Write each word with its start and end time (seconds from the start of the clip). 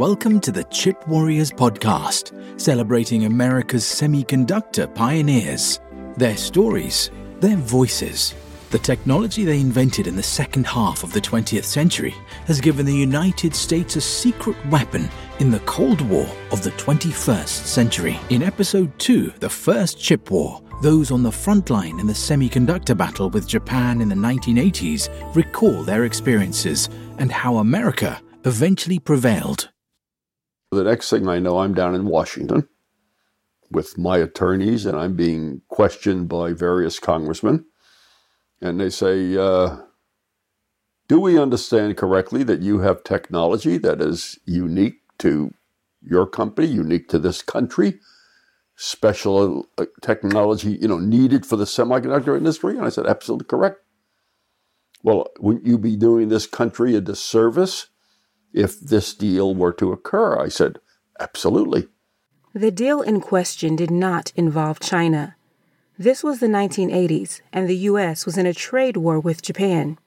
Welcome 0.00 0.40
to 0.40 0.50
the 0.50 0.64
Chip 0.64 1.06
Warriors 1.06 1.50
podcast, 1.50 2.32
celebrating 2.58 3.26
America's 3.26 3.84
semiconductor 3.84 4.94
pioneers, 4.94 5.78
their 6.16 6.38
stories, 6.38 7.10
their 7.40 7.56
voices. 7.56 8.34
The 8.70 8.78
technology 8.78 9.44
they 9.44 9.60
invented 9.60 10.06
in 10.06 10.16
the 10.16 10.22
second 10.22 10.66
half 10.66 11.04
of 11.04 11.12
the 11.12 11.20
20th 11.20 11.64
century 11.64 12.14
has 12.46 12.62
given 12.62 12.86
the 12.86 12.96
United 12.96 13.54
States 13.54 13.96
a 13.96 14.00
secret 14.00 14.56
weapon 14.70 15.06
in 15.38 15.50
the 15.50 15.60
Cold 15.60 16.00
War 16.08 16.26
of 16.50 16.62
the 16.62 16.70
21st 16.70 17.46
century. 17.46 18.18
In 18.30 18.42
episode 18.42 18.98
2, 19.00 19.34
The 19.40 19.50
First 19.50 20.00
Chip 20.00 20.30
War, 20.30 20.62
those 20.80 21.10
on 21.10 21.22
the 21.22 21.30
front 21.30 21.68
line 21.68 22.00
in 22.00 22.06
the 22.06 22.14
semiconductor 22.14 22.96
battle 22.96 23.28
with 23.28 23.46
Japan 23.46 24.00
in 24.00 24.08
the 24.08 24.14
1980s 24.14 25.10
recall 25.36 25.82
their 25.82 26.06
experiences 26.06 26.88
and 27.18 27.30
how 27.30 27.58
America 27.58 28.18
eventually 28.46 28.98
prevailed. 28.98 29.68
The 30.70 30.84
next 30.84 31.10
thing 31.10 31.28
I 31.28 31.40
know, 31.40 31.58
I'm 31.58 31.74
down 31.74 31.96
in 31.96 32.06
Washington 32.06 32.68
with 33.72 33.98
my 33.98 34.18
attorneys, 34.18 34.86
and 34.86 34.96
I'm 34.96 35.16
being 35.16 35.62
questioned 35.68 36.28
by 36.28 36.52
various 36.52 37.00
congressmen. 37.00 37.66
And 38.60 38.80
they 38.80 38.90
say, 38.90 39.36
uh, 39.36 39.78
Do 41.08 41.20
we 41.20 41.38
understand 41.38 41.96
correctly 41.96 42.44
that 42.44 42.62
you 42.62 42.80
have 42.80 43.02
technology 43.02 43.78
that 43.78 44.00
is 44.00 44.38
unique 44.44 45.00
to 45.18 45.52
your 46.02 46.26
company, 46.26 46.68
unique 46.68 47.08
to 47.08 47.18
this 47.18 47.42
country? 47.42 47.98
Special 48.76 49.66
uh, 49.76 49.86
technology, 50.00 50.78
you 50.80 50.88
know, 50.88 50.98
needed 50.98 51.44
for 51.44 51.56
the 51.56 51.64
semiconductor 51.64 52.36
industry? 52.36 52.76
And 52.76 52.86
I 52.86 52.90
said, 52.90 53.06
absolutely 53.06 53.46
correct. 53.46 53.80
Well, 55.02 55.26
wouldn't 55.40 55.66
you 55.66 55.78
be 55.78 55.96
doing 55.96 56.28
this 56.28 56.46
country 56.46 56.94
a 56.94 57.00
disservice 57.00 57.88
if 58.52 58.80
this 58.80 59.14
deal 59.14 59.54
were 59.54 59.72
to 59.74 59.92
occur? 59.92 60.38
I 60.38 60.48
said, 60.48 60.78
absolutely. 61.18 61.88
The 62.54 62.70
deal 62.70 63.00
in 63.00 63.20
question 63.20 63.76
did 63.76 63.90
not 63.90 64.32
involve 64.34 64.80
China. 64.80 65.36
This 65.98 66.24
was 66.24 66.40
the 66.40 66.46
1980s, 66.46 67.42
and 67.52 67.68
the 67.68 67.76
U.S. 67.76 68.26
was 68.26 68.38
in 68.38 68.46
a 68.46 68.54
trade 68.54 68.96
war 68.96 69.20
with 69.20 69.42
Japan. 69.42 69.98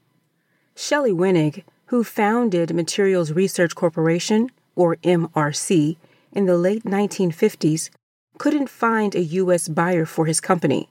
Shelley 0.75 1.11
Weinig, 1.11 1.63
who 1.85 2.03
founded 2.03 2.73
Materials 2.73 3.31
Research 3.31 3.75
Corporation, 3.75 4.49
or 4.75 4.95
MRC, 4.97 5.97
in 6.31 6.45
the 6.47 6.57
late 6.57 6.83
1950s, 6.83 7.91
couldn't 8.39 8.69
find 8.69 9.13
a 9.13 9.21
U.S. 9.21 9.67
buyer 9.67 10.05
for 10.05 10.25
his 10.25 10.41
company. 10.41 10.89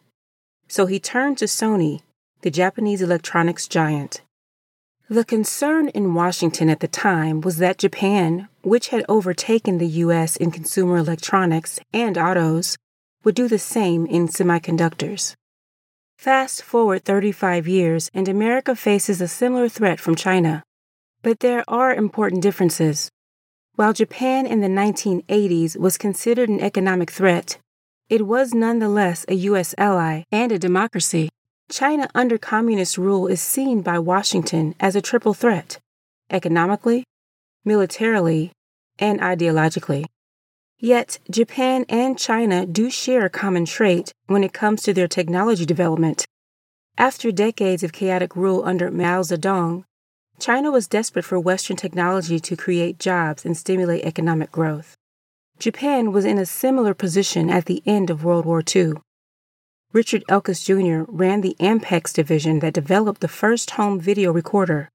So 0.69 0.87
he 0.87 1.01
turned 1.01 1.37
to 1.39 1.47
Sony, 1.47 2.01
the 2.43 2.51
Japanese 2.51 3.03
electronics 3.03 3.67
giant. 3.67 4.23
The 5.13 5.27
concern 5.27 5.89
in 5.89 6.15
Washington 6.15 6.71
at 6.71 6.81
the 6.81 6.89
time 6.89 7.43
was 7.43 7.59
that 7.59 7.77
Japan, 7.77 8.49
which 8.63 8.89
had 8.89 9.05
overtaken 9.11 9.77
the 9.77 10.01
U.S. 10.07 10.37
in 10.37 10.51
consumer 10.51 10.97
electronics 10.97 11.79
and 11.93 12.17
autos, 12.17 12.79
would 13.23 13.35
do 13.35 13.47
the 13.47 13.59
same 13.59 14.07
in 14.07 14.27
semiconductors. 14.27 15.35
Fast 16.17 16.63
forward 16.63 17.05
35 17.05 17.69
years, 17.69 18.11
and 18.15 18.27
America 18.27 18.75
faces 18.75 19.21
a 19.21 19.29
similar 19.29 19.69
threat 19.69 20.01
from 20.01 20.15
China. 20.15 20.63
But 21.21 21.41
there 21.41 21.63
are 21.69 21.95
important 21.95 22.41
differences. 22.41 23.11
While 23.75 23.93
Japan 23.93 24.47
in 24.47 24.63
the 24.63 24.69
1980s 24.69 25.77
was 25.77 25.99
considered 25.99 26.49
an 26.49 26.61
economic 26.61 27.11
threat, 27.11 27.59
it 28.09 28.27
was 28.27 28.55
nonetheless 28.55 29.27
a 29.29 29.35
U.S. 29.35 29.75
ally 29.77 30.23
and 30.33 30.51
a 30.51 30.59
democracy. 30.59 31.29
China 31.73 32.07
under 32.15 32.37
communist 32.37 32.99
rule 32.99 33.27
is 33.27 33.41
seen 33.41 33.81
by 33.81 33.99
Washington 33.99 34.75
as 34.79 34.95
a 34.95 35.01
triple 35.01 35.33
threat 35.33 35.79
economically, 36.29 37.03
militarily, 37.65 38.53
and 38.99 39.21
ideologically. 39.21 40.05
Yet, 40.79 41.19
Japan 41.31 41.87
and 41.89 42.19
China 42.19 42.67
do 42.67 42.91
share 42.91 43.25
a 43.25 43.31
common 43.31 43.65
trait 43.65 44.13
when 44.27 44.45
it 44.45 44.53
comes 44.53 44.83
to 44.83 44.93
their 44.93 45.09
technology 45.09 45.65
development. 45.65 46.27
After 46.99 47.33
decades 47.33 47.83
of 47.83 47.93
chaotic 47.93 48.37
rule 48.37 48.63
under 48.67 48.91
Mao 48.91 49.23
Zedong, 49.23 49.85
China 50.39 50.71
was 50.71 50.87
desperate 50.87 51.25
for 51.25 51.41
Western 51.41 51.77
technology 51.77 52.39
to 52.39 52.55
create 52.55 52.99
jobs 52.99 53.47
and 53.47 53.57
stimulate 53.57 54.05
economic 54.05 54.53
growth. 54.53 54.95
Japan 55.59 56.13
was 56.13 56.27
in 56.27 56.37
a 56.37 56.45
similar 56.45 56.93
position 56.93 57.49
at 57.49 57.65
the 57.65 57.83
end 57.87 58.11
of 58.11 58.25
World 58.25 58.45
War 58.45 58.63
II. 58.77 58.95
Richard 59.93 60.25
Elkus 60.27 60.65
Jr. 60.65 61.05
ran 61.07 61.43
the 61.43 61.55
Ampex 61.61 62.15
division 62.15 62.61
that 62.61 62.73
developed 62.73 63.21
the 63.21 63.29
first 63.29 63.73
home 63.73 64.01
video 64.01 64.33
recorder. 64.33 64.89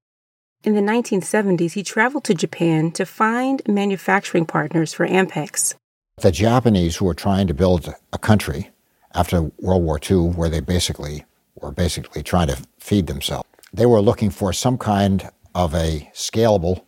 In 0.64 0.74
the 0.74 0.80
1970s, 0.80 1.74
he 1.74 1.84
traveled 1.84 2.24
to 2.24 2.34
Japan 2.34 2.90
to 2.92 3.06
find 3.06 3.62
manufacturing 3.68 4.44
partners 4.44 4.92
for 4.92 5.06
Ampex. 5.06 5.76
The 6.16 6.32
Japanese, 6.32 6.96
who 6.96 7.04
were 7.04 7.14
trying 7.14 7.46
to 7.46 7.54
build 7.54 7.94
a 8.12 8.18
country 8.18 8.70
after 9.14 9.52
World 9.58 9.84
War 9.84 10.00
II, 10.10 10.30
where 10.30 10.48
they 10.48 10.58
basically 10.58 11.24
were 11.54 11.70
basically 11.70 12.24
trying 12.24 12.48
to 12.48 12.58
feed 12.80 13.06
themselves, 13.06 13.48
they 13.72 13.86
were 13.86 14.00
looking 14.00 14.30
for 14.30 14.52
some 14.52 14.78
kind 14.78 15.30
of 15.54 15.74
a 15.76 16.10
scalable 16.12 16.82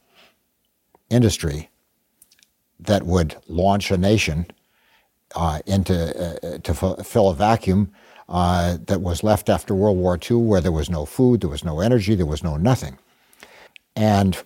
industry 1.11 1.71
that 2.81 3.05
would 3.05 3.37
launch 3.47 3.93
a 3.93 3.97
nation 3.97 4.47
uh, 5.35 5.61
into 5.67 5.95
uh, 5.95 6.59
to 6.59 6.73
f- 6.73 7.07
fill 7.07 7.29
a 7.29 7.35
vacuum 7.35 7.93
uh, 8.31 8.79
that 8.87 9.01
was 9.01 9.23
left 9.23 9.49
after 9.49 9.75
World 9.75 9.99
War 9.99 10.19
II, 10.19 10.39
where 10.39 10.61
there 10.61 10.73
was 10.73 10.89
no 10.89 11.05
food, 11.05 11.41
there 11.41 11.51
was 11.51 11.65
no 11.65 11.81
energy, 11.81 12.15
there 12.15 12.27
was 12.27 12.45
no 12.45 12.57
nothing, 12.57 12.97
and 13.97 14.43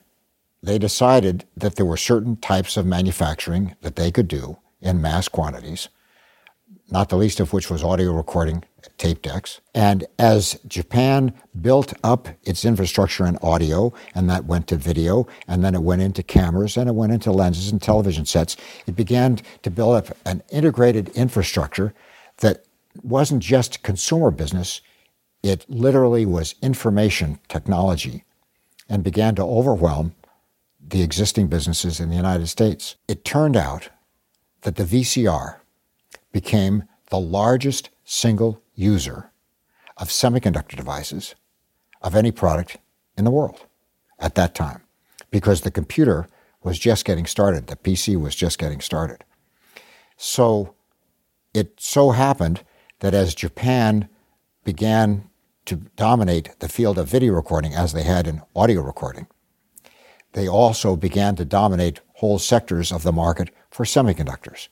they 0.62 0.78
decided 0.78 1.44
that 1.56 1.76
there 1.76 1.84
were 1.84 1.98
certain 1.98 2.36
types 2.36 2.76
of 2.78 2.86
manufacturing 2.86 3.76
that 3.82 3.96
they 3.96 4.10
could 4.10 4.28
do 4.28 4.56
in 4.80 5.02
mass 5.02 5.28
quantities, 5.28 5.90
not 6.90 7.10
the 7.10 7.16
least 7.16 7.40
of 7.40 7.52
which 7.52 7.68
was 7.68 7.84
audio 7.84 8.12
recording 8.12 8.64
tape 8.96 9.20
decks. 9.20 9.60
And 9.74 10.06
as 10.18 10.58
Japan 10.66 11.34
built 11.60 11.92
up 12.02 12.28
its 12.44 12.64
infrastructure 12.64 13.26
in 13.26 13.36
audio, 13.42 13.92
and 14.14 14.30
that 14.30 14.46
went 14.46 14.66
to 14.68 14.76
video, 14.76 15.26
and 15.46 15.62
then 15.62 15.74
it 15.74 15.82
went 15.82 16.00
into 16.00 16.22
cameras, 16.22 16.78
and 16.78 16.88
it 16.88 16.94
went 16.94 17.12
into 17.12 17.32
lenses 17.32 17.70
and 17.70 17.82
television 17.82 18.24
sets, 18.24 18.56
it 18.86 18.96
began 18.96 19.38
to 19.62 19.70
build 19.70 19.96
up 19.96 20.16
an 20.24 20.42
integrated 20.50 21.10
infrastructure 21.10 21.92
that 22.38 22.64
wasn't 23.02 23.42
just 23.42 23.82
consumer 23.82 24.30
business, 24.30 24.80
it 25.42 25.68
literally 25.68 26.24
was 26.24 26.54
information 26.62 27.38
technology 27.48 28.24
and 28.88 29.02
began 29.02 29.34
to 29.34 29.42
overwhelm 29.42 30.14
the 30.86 31.02
existing 31.02 31.48
businesses 31.48 32.00
in 32.00 32.10
the 32.10 32.16
United 32.16 32.46
States. 32.46 32.96
It 33.08 33.24
turned 33.24 33.56
out 33.56 33.88
that 34.62 34.76
the 34.76 34.84
VCR 34.84 35.56
became 36.32 36.84
the 37.10 37.18
largest 37.18 37.90
single 38.04 38.60
user 38.74 39.30
of 39.96 40.08
semiconductor 40.08 40.76
devices 40.76 41.34
of 42.02 42.14
any 42.14 42.30
product 42.30 42.78
in 43.16 43.24
the 43.24 43.30
world 43.30 43.66
at 44.18 44.34
that 44.34 44.54
time 44.54 44.82
because 45.30 45.60
the 45.60 45.70
computer 45.70 46.26
was 46.62 46.78
just 46.78 47.04
getting 47.04 47.26
started. 47.26 47.66
The 47.66 47.76
PC 47.76 48.20
was 48.20 48.34
just 48.34 48.58
getting 48.58 48.80
started. 48.80 49.24
So 50.16 50.74
it 51.52 51.74
so 51.78 52.10
happened 52.10 52.62
that 53.00 53.14
as 53.14 53.34
Japan 53.34 54.08
began 54.64 55.28
to 55.66 55.76
dominate 55.96 56.58
the 56.60 56.68
field 56.68 56.98
of 56.98 57.08
video 57.08 57.32
recording 57.32 57.74
as 57.74 57.92
they 57.92 58.02
had 58.02 58.26
in 58.26 58.42
audio 58.54 58.82
recording, 58.82 59.26
they 60.32 60.48
also 60.48 60.96
began 60.96 61.36
to 61.36 61.44
dominate 61.44 62.00
whole 62.14 62.38
sectors 62.38 62.92
of 62.92 63.02
the 63.02 63.12
market 63.12 63.50
for 63.70 63.84
semiconductors. 63.84 64.68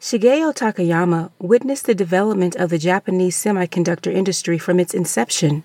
Shigeo 0.00 0.54
Takayama 0.54 1.30
witnessed 1.38 1.86
the 1.86 1.94
development 1.94 2.54
of 2.56 2.70
the 2.70 2.78
Japanese 2.78 3.36
semiconductor 3.36 4.12
industry 4.12 4.58
from 4.58 4.78
its 4.78 4.94
inception. 4.94 5.64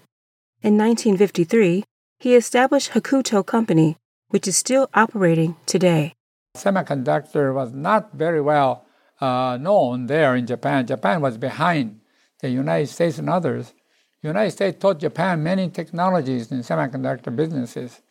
In 0.62 0.78
1953, 0.78 1.84
he 2.20 2.36
established 2.36 2.92
Hakuto 2.92 3.46
Company, 3.46 3.98
which 4.30 4.48
is 4.48 4.56
still 4.56 4.90
operating 4.94 5.58
today. 5.66 6.14
Semiconductor 6.56 7.54
was 7.54 7.74
not 7.74 8.14
very 8.14 8.42
well 8.42 8.86
uh, 9.19 9.57
known 9.60 10.07
there 10.07 10.36
in 10.36 10.48
Japan. 10.48 10.88
Japan 10.88 11.22
was 11.22 11.38
behind 11.38 12.00
the 12.42 12.50
United 12.50 12.88
States 12.88 13.18
and 13.18 13.30
others. 13.30 13.74
The 14.22 14.28
United 14.28 14.52
States 14.52 14.80
taught 14.80 15.00
Japan 15.00 15.42
many 15.44 15.70
technologies 15.70 16.52
in 16.52 16.60
semiconductor 16.60 17.36
businesses. 17.36 18.02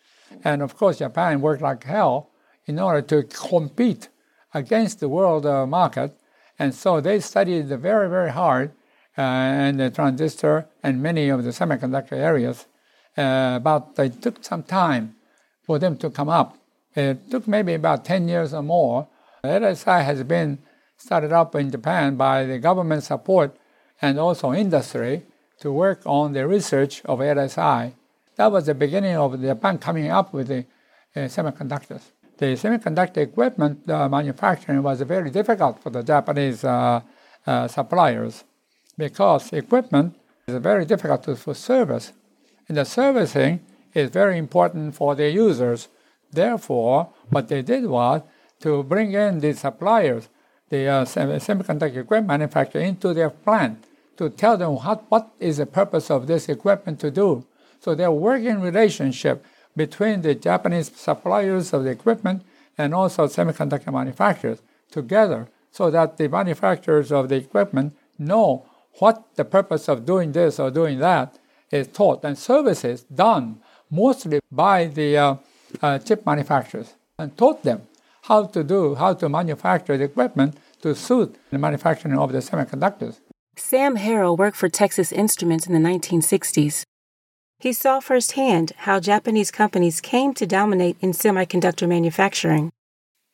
And 0.45 0.63
of 0.63 0.77
course, 0.77 0.99
Japan 0.99 1.41
worked 1.41 1.63
like 1.63 1.85
hell 1.85 2.31
in 2.67 2.79
order 2.79 3.03
to 3.03 3.23
compete 3.25 4.09
against 4.55 5.01
the 5.01 5.09
world 5.09 5.47
uh, 5.47 5.67
market. 5.67 6.17
And 6.59 6.75
so 6.75 7.01
they 7.01 7.21
studied 7.21 7.69
very, 7.69 8.09
very 8.09 8.31
hard 8.31 8.73
uh, 9.19 9.23
and 9.23 9.81
the 9.81 9.91
transistor 9.91 10.67
and 10.83 11.03
many 11.03 11.29
of 11.29 11.45
the 11.45 11.51
semiconductor 11.51 12.13
areas. 12.13 12.67
Uh, 13.17 13.59
but 13.59 13.91
it 13.99 14.23
took 14.23 14.45
some 14.45 14.63
time 14.63 15.17
for 15.63 15.79
them 15.79 15.97
to 15.99 16.11
come 16.11 16.29
up. 16.29 16.57
It 16.95 17.31
took 17.31 17.47
maybe 17.47 17.75
about 17.75 18.05
10 18.05 18.29
years 18.29 18.53
or 18.53 18.63
more. 18.63 19.09
LSI 19.45 20.05
has 20.05 20.23
been 20.25 20.59
started 20.97 21.33
up 21.33 21.55
in 21.55 21.71
Japan 21.71 22.17
by 22.17 22.45
the 22.45 22.59
government 22.59 23.05
support 23.05 23.57
and 24.03 24.19
also 24.19 24.53
industry 24.53 25.23
to 25.61 25.71
work 25.71 26.03
on 26.07 26.33
the 26.33 26.47
research 26.47 27.03
of 27.05 27.19
LSI. 27.19 27.93
That 28.37 28.51
was 28.51 28.67
the 28.67 28.75
beginning 28.75 29.17
of 29.17 29.41
Japan 29.41 29.79
coming 29.79 30.11
up 30.11 30.33
with 30.33 30.49
the 30.49 30.65
uh, 31.15 31.21
semiconductors. 31.21 32.03
the 32.39 32.55
semiconductor 32.57 33.19
equipment 33.19 33.89
uh, 33.91 34.09
manufacturing 34.09 34.83
was 34.83 35.03
very 35.03 35.31
difficult 35.31 35.83
for 35.83 35.91
the 35.91 36.03
Japanese 36.03 36.65
uh, 36.65 37.01
uh, 37.47 37.69
suppliers 37.69 38.45
because 38.97 39.53
equipment 39.53 40.17
is 40.47 40.57
very 40.57 40.87
difficult 40.87 41.23
to, 41.25 41.37
for 41.37 41.55
service. 41.55 42.13
And 42.67 42.79
the 42.79 42.85
servicing 42.85 43.61
is 43.93 44.09
very 44.09 44.39
important 44.39 44.95
for 44.95 45.15
the 45.15 45.31
users. 45.31 45.89
Therefore, 46.33 47.11
what 47.29 47.49
they 47.49 47.61
did 47.61 47.85
was 47.85 48.23
to 48.61 48.83
bring 48.85 49.13
in 49.13 49.41
the 49.41 49.53
suppliers, 49.53 50.29
the 50.71 50.87
uh, 50.87 51.05
semiconductor 51.05 51.99
equipment 51.99 52.29
manufacturer, 52.29 52.81
into 52.81 53.13
their 53.13 53.31
plant 53.31 53.85
to 54.21 54.29
tell 54.29 54.59
them 54.59 54.73
what, 54.73 55.03
what 55.09 55.31
is 55.41 55.57
the 55.57 55.65
purpose 55.65 56.11
of 56.11 56.27
this 56.27 56.51
equipment 56.51 57.01
to 57.01 57.11
do. 57.11 57.43
So 57.81 57.95
they're 57.95 58.13
working 58.13 58.61
relationship 58.61 59.43
between 59.75 60.21
the 60.21 60.35
Japanese 60.35 60.93
suppliers 60.95 61.73
of 61.73 61.85
the 61.85 61.91
equipment 61.91 62.43
and 62.77 62.95
also 62.95 63.27
semiconductor 63.27 63.91
manufacturers 63.91 64.61
together 64.91 65.49
so 65.73 65.91
that 65.91 66.19
the 66.19 66.29
manufacturers 66.29 67.11
of 67.11 67.31
the 67.31 67.37
equipment 67.37 67.97
know 68.19 68.67
what 68.99 69.25
the 69.37 69.45
purpose 69.47 69.89
of 69.89 70.05
doing 70.05 70.33
this 70.33 70.61
or 70.61 70.71
doing 70.71 70.99
that 70.99 71.39
is 71.71 71.89
taught 71.89 72.23
and 72.23 72.37
services 72.37 73.05
done 73.05 73.59
mostly 73.91 74.41
by 74.53 74.85
the 74.85 75.17
uh, 75.17 75.35
uh, 75.81 75.99
chip 75.99 76.27
manufacturers 76.27 76.93
and 77.19 77.35
taught 77.39 77.63
them 77.63 77.81
how 78.25 78.45
to 78.45 78.63
do, 78.63 78.97
how 78.97 79.15
to 79.15 79.31
manufacture 79.31 79.97
the 79.97 80.05
equipment 80.05 80.59
to 80.83 80.95
suit 80.95 81.37
the 81.51 81.59
manufacturing 81.59 82.19
of 82.19 82.33
the 82.33 82.41
semiconductors. 82.41 83.17
Sam 83.61 83.99
Harrell 83.99 84.37
worked 84.37 84.57
for 84.57 84.69
Texas 84.69 85.13
Instruments 85.13 85.67
in 85.67 85.73
the 85.73 85.89
1960s. 85.89 86.83
He 87.61 87.73
saw 87.73 88.01
firsthand 88.01 88.73
how 88.79 88.99
Japanese 88.99 89.51
companies 89.53 90.01
came 90.01 90.35
to 90.35 90.47
dominate 90.47 90.97
in 91.01 91.13
semiconductor 91.13 91.87
manufacturing. 91.87 92.73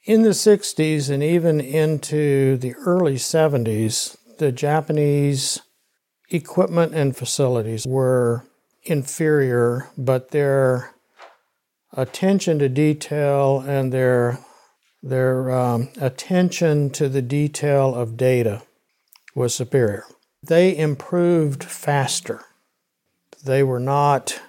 In 0.05 0.23
the 0.23 0.31
60s 0.31 1.09
and 1.09 1.23
even 1.23 1.61
into 1.61 2.59
the 2.59 2.75
early 2.75 3.15
70s, 3.15 4.17
the 4.39 4.53
Japanese 4.53 5.63
equipment 6.29 6.93
and 6.93 7.17
facilities 7.17 7.87
were 7.87 8.45
inferior, 8.83 9.89
but 9.97 10.33
their 10.33 10.93
attention 11.93 12.59
to 12.59 12.69
detail 12.69 13.61
and 13.61 13.93
their 13.93 14.39
their 15.03 15.51
um, 15.53 15.89
attention 16.01 16.91
to 16.91 17.09
the 17.09 17.23
detail 17.23 17.95
of 17.95 18.17
data 18.17 18.63
was 19.35 19.55
superior. 19.55 20.05
They 20.49 20.77
improved 20.77 21.65
faster. 21.65 22.43
They 23.45 23.63
were 23.63 23.81
not 23.81 24.41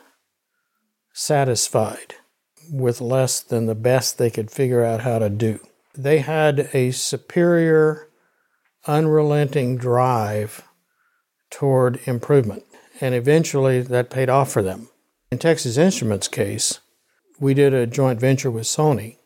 satisfied 1.13 2.15
with 2.69 3.01
less 3.01 3.39
than 3.39 3.65
the 3.65 3.75
best 3.75 4.17
they 4.17 4.29
could 4.29 4.51
figure 4.51 4.83
out 4.83 5.01
how 5.01 5.17
to 5.19 5.29
do. 5.29 5.59
They 5.97 6.19
had 6.19 6.69
a 6.73 6.91
superior, 6.91 8.09
unrelenting 8.85 9.77
drive 9.77 10.63
toward 11.49 11.99
improvement, 12.05 12.63
and 13.01 13.15
eventually 13.15 13.81
that 13.81 14.11
paid 14.11 14.29
off 14.29 14.51
for 14.51 14.61
them. 14.61 14.89
In 15.31 15.39
Texas 15.39 15.77
Instruments' 15.77 16.27
case, 16.27 16.79
we 17.39 17.53
did 17.55 17.73
a 17.73 17.87
joint 17.87 18.19
venture 18.19 18.51
with 18.51 18.65
Sony 18.65 19.17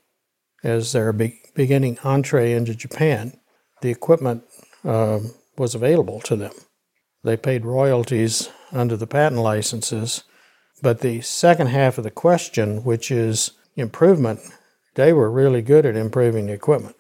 as 0.64 0.94
their 0.94 1.12
be- 1.12 1.42
beginning 1.54 1.98
entree 2.04 2.54
into 2.54 2.76
Japan. 2.76 3.34
The 3.82 3.90
equipment 3.90 4.44
uh, 4.86 5.20
was 5.62 5.75
available 5.75 6.19
to 6.19 6.36
them. 6.36 6.52
They 7.24 7.38
paid 7.38 7.66
royalties 7.66 8.50
under 8.72 8.98
the 8.98 9.06
patent 9.06 9.42
licenses. 9.42 10.24
But 10.81 11.02
the 11.02 11.22
second 11.22 11.68
half 11.68 12.00
of 12.00 12.04
the 12.04 12.10
question, 12.10 12.84
which 12.84 13.12
is 13.12 13.52
improvement, 13.75 14.40
they 14.96 15.13
were 15.13 15.30
really 15.30 15.62
good 15.62 15.86
at 15.86 15.96
improving 15.96 16.48
the 16.48 16.54
equipment. 16.54 16.96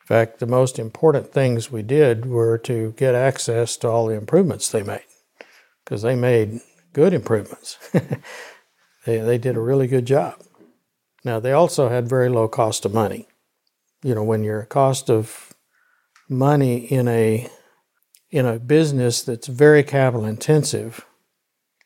In 0.00 0.06
fact, 0.06 0.38
the 0.38 0.46
most 0.46 0.78
important 0.78 1.30
things 1.30 1.70
we 1.70 1.82
did 1.82 2.24
were 2.24 2.56
to 2.60 2.94
get 2.96 3.14
access 3.14 3.76
to 3.76 3.88
all 3.88 4.06
the 4.06 4.14
improvements 4.14 4.70
they 4.70 4.82
made, 4.82 5.04
because 5.84 6.00
they 6.00 6.16
made 6.16 6.60
good 6.94 7.12
improvements. 7.12 7.76
they, 9.04 9.18
they 9.18 9.36
did 9.36 9.54
a 9.54 9.60
really 9.60 9.86
good 9.86 10.06
job. 10.06 10.42
Now, 11.24 11.40
they 11.40 11.52
also 11.52 11.90
had 11.90 12.08
very 12.08 12.30
low 12.30 12.48
cost 12.48 12.86
of 12.86 12.94
money. 12.94 13.28
You 14.02 14.14
know, 14.14 14.24
when 14.24 14.44
your 14.44 14.62
cost 14.62 15.10
of 15.10 15.52
money 16.30 16.78
in 16.78 17.06
a 17.06 17.50
in 18.30 18.46
a 18.46 18.58
business 18.58 19.22
that's 19.22 19.46
very 19.46 19.82
capital 19.82 20.24
intensive 20.24 21.04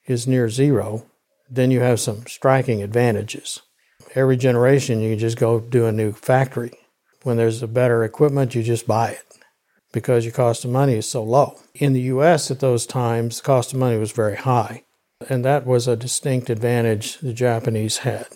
is 0.06 0.26
near 0.26 0.48
zero, 0.48 1.06
then 1.48 1.70
you 1.70 1.80
have 1.80 2.00
some 2.00 2.26
striking 2.26 2.82
advantages. 2.82 3.62
Every 4.14 4.36
generation, 4.36 5.00
you 5.00 5.16
just 5.16 5.38
go 5.38 5.60
do 5.60 5.86
a 5.86 5.92
new 5.92 6.12
factory. 6.12 6.72
When 7.22 7.36
there's 7.36 7.62
a 7.62 7.68
better 7.68 8.02
equipment, 8.02 8.54
you 8.54 8.62
just 8.62 8.86
buy 8.86 9.10
it 9.10 9.32
because 9.92 10.24
your 10.24 10.32
cost 10.32 10.64
of 10.64 10.70
money 10.70 10.94
is 10.94 11.08
so 11.08 11.22
low. 11.22 11.58
In 11.74 11.92
the 11.92 12.00
US 12.02 12.50
at 12.50 12.60
those 12.60 12.86
times, 12.86 13.36
the 13.36 13.44
cost 13.44 13.72
of 13.72 13.78
money 13.78 13.98
was 13.98 14.10
very 14.10 14.36
high, 14.36 14.84
and 15.28 15.44
that 15.44 15.66
was 15.66 15.86
a 15.86 15.96
distinct 15.96 16.50
advantage 16.50 17.18
the 17.18 17.34
Japanese 17.34 17.98
had. 17.98 18.26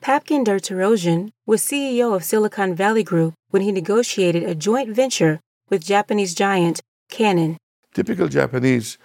Papken 0.00 0.44
Der 0.44 0.58
Torossian 0.58 1.30
was 1.46 1.62
CEO 1.62 2.14
of 2.14 2.24
Silicon 2.24 2.74
Valley 2.74 3.02
Group 3.04 3.34
when 3.50 3.62
he 3.62 3.72
negotiated 3.72 4.42
a 4.42 4.54
joint 4.54 4.94
venture 4.94 5.40
with 5.70 5.84
Japanese 5.84 6.34
giant 6.34 6.80
Canon. 7.08 7.56
Typical 7.92 8.28
Japanese 8.28 8.98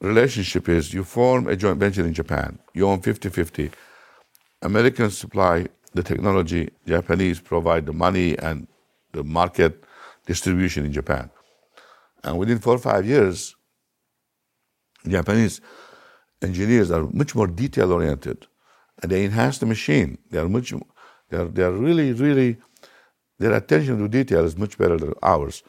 relationship 0.00 0.68
is 0.68 0.94
you 0.94 1.04
form 1.04 1.46
a 1.46 1.56
joint 1.56 1.78
venture 1.78 2.04
in 2.06 2.14
Japan, 2.14 2.58
you 2.74 2.86
own 2.88 3.00
50 3.00 3.28
50. 3.28 3.70
Americans 4.62 5.18
supply 5.18 5.66
the 5.94 6.02
technology, 6.02 6.70
Japanese 6.86 7.40
provide 7.40 7.86
the 7.86 7.92
money 7.92 8.38
and 8.38 8.66
the 9.12 9.24
market 9.24 9.84
distribution 10.26 10.84
in 10.84 10.92
Japan. 10.92 11.30
And 12.22 12.38
within 12.38 12.58
four 12.58 12.74
or 12.74 12.78
five 12.78 13.06
years, 13.06 13.56
Japanese 15.06 15.60
engineers 16.42 16.90
are 16.90 17.08
much 17.12 17.34
more 17.34 17.46
detail 17.46 17.92
oriented 17.92 18.46
and 19.02 19.10
they 19.10 19.24
enhance 19.24 19.58
the 19.58 19.66
machine. 19.66 20.18
They 20.30 20.38
are 20.38 20.48
much, 20.48 20.72
they 21.30 21.36
are, 21.36 21.46
they 21.46 21.62
are 21.62 21.72
really, 21.72 22.12
really, 22.12 22.58
their 23.38 23.54
attention 23.54 23.98
to 23.98 24.08
detail 24.08 24.44
is 24.44 24.56
much 24.56 24.76
better 24.76 24.98
than 24.98 25.14
ours. 25.22 25.62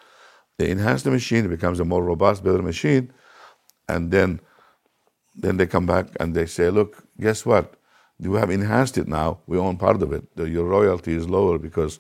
They 0.61 0.69
enhance 0.69 1.01
the 1.01 1.09
machine, 1.09 1.45
it 1.45 1.47
becomes 1.47 1.79
a 1.79 1.85
more 1.85 2.03
robust, 2.03 2.43
better 2.43 2.61
machine, 2.61 3.11
and 3.89 4.11
then 4.11 4.39
then 5.33 5.57
they 5.57 5.65
come 5.65 5.87
back 5.87 6.05
and 6.19 6.35
they 6.35 6.45
say, 6.45 6.69
look, 6.69 7.03
guess 7.19 7.47
what? 7.47 7.73
You 8.19 8.35
have 8.35 8.51
enhanced 8.51 8.95
it 8.99 9.07
now. 9.07 9.39
We 9.47 9.57
own 9.57 9.77
part 9.77 10.03
of 10.03 10.13
it. 10.13 10.23
Your 10.35 10.65
royalty 10.65 11.15
is 11.15 11.27
lower 11.27 11.57
because 11.57 11.99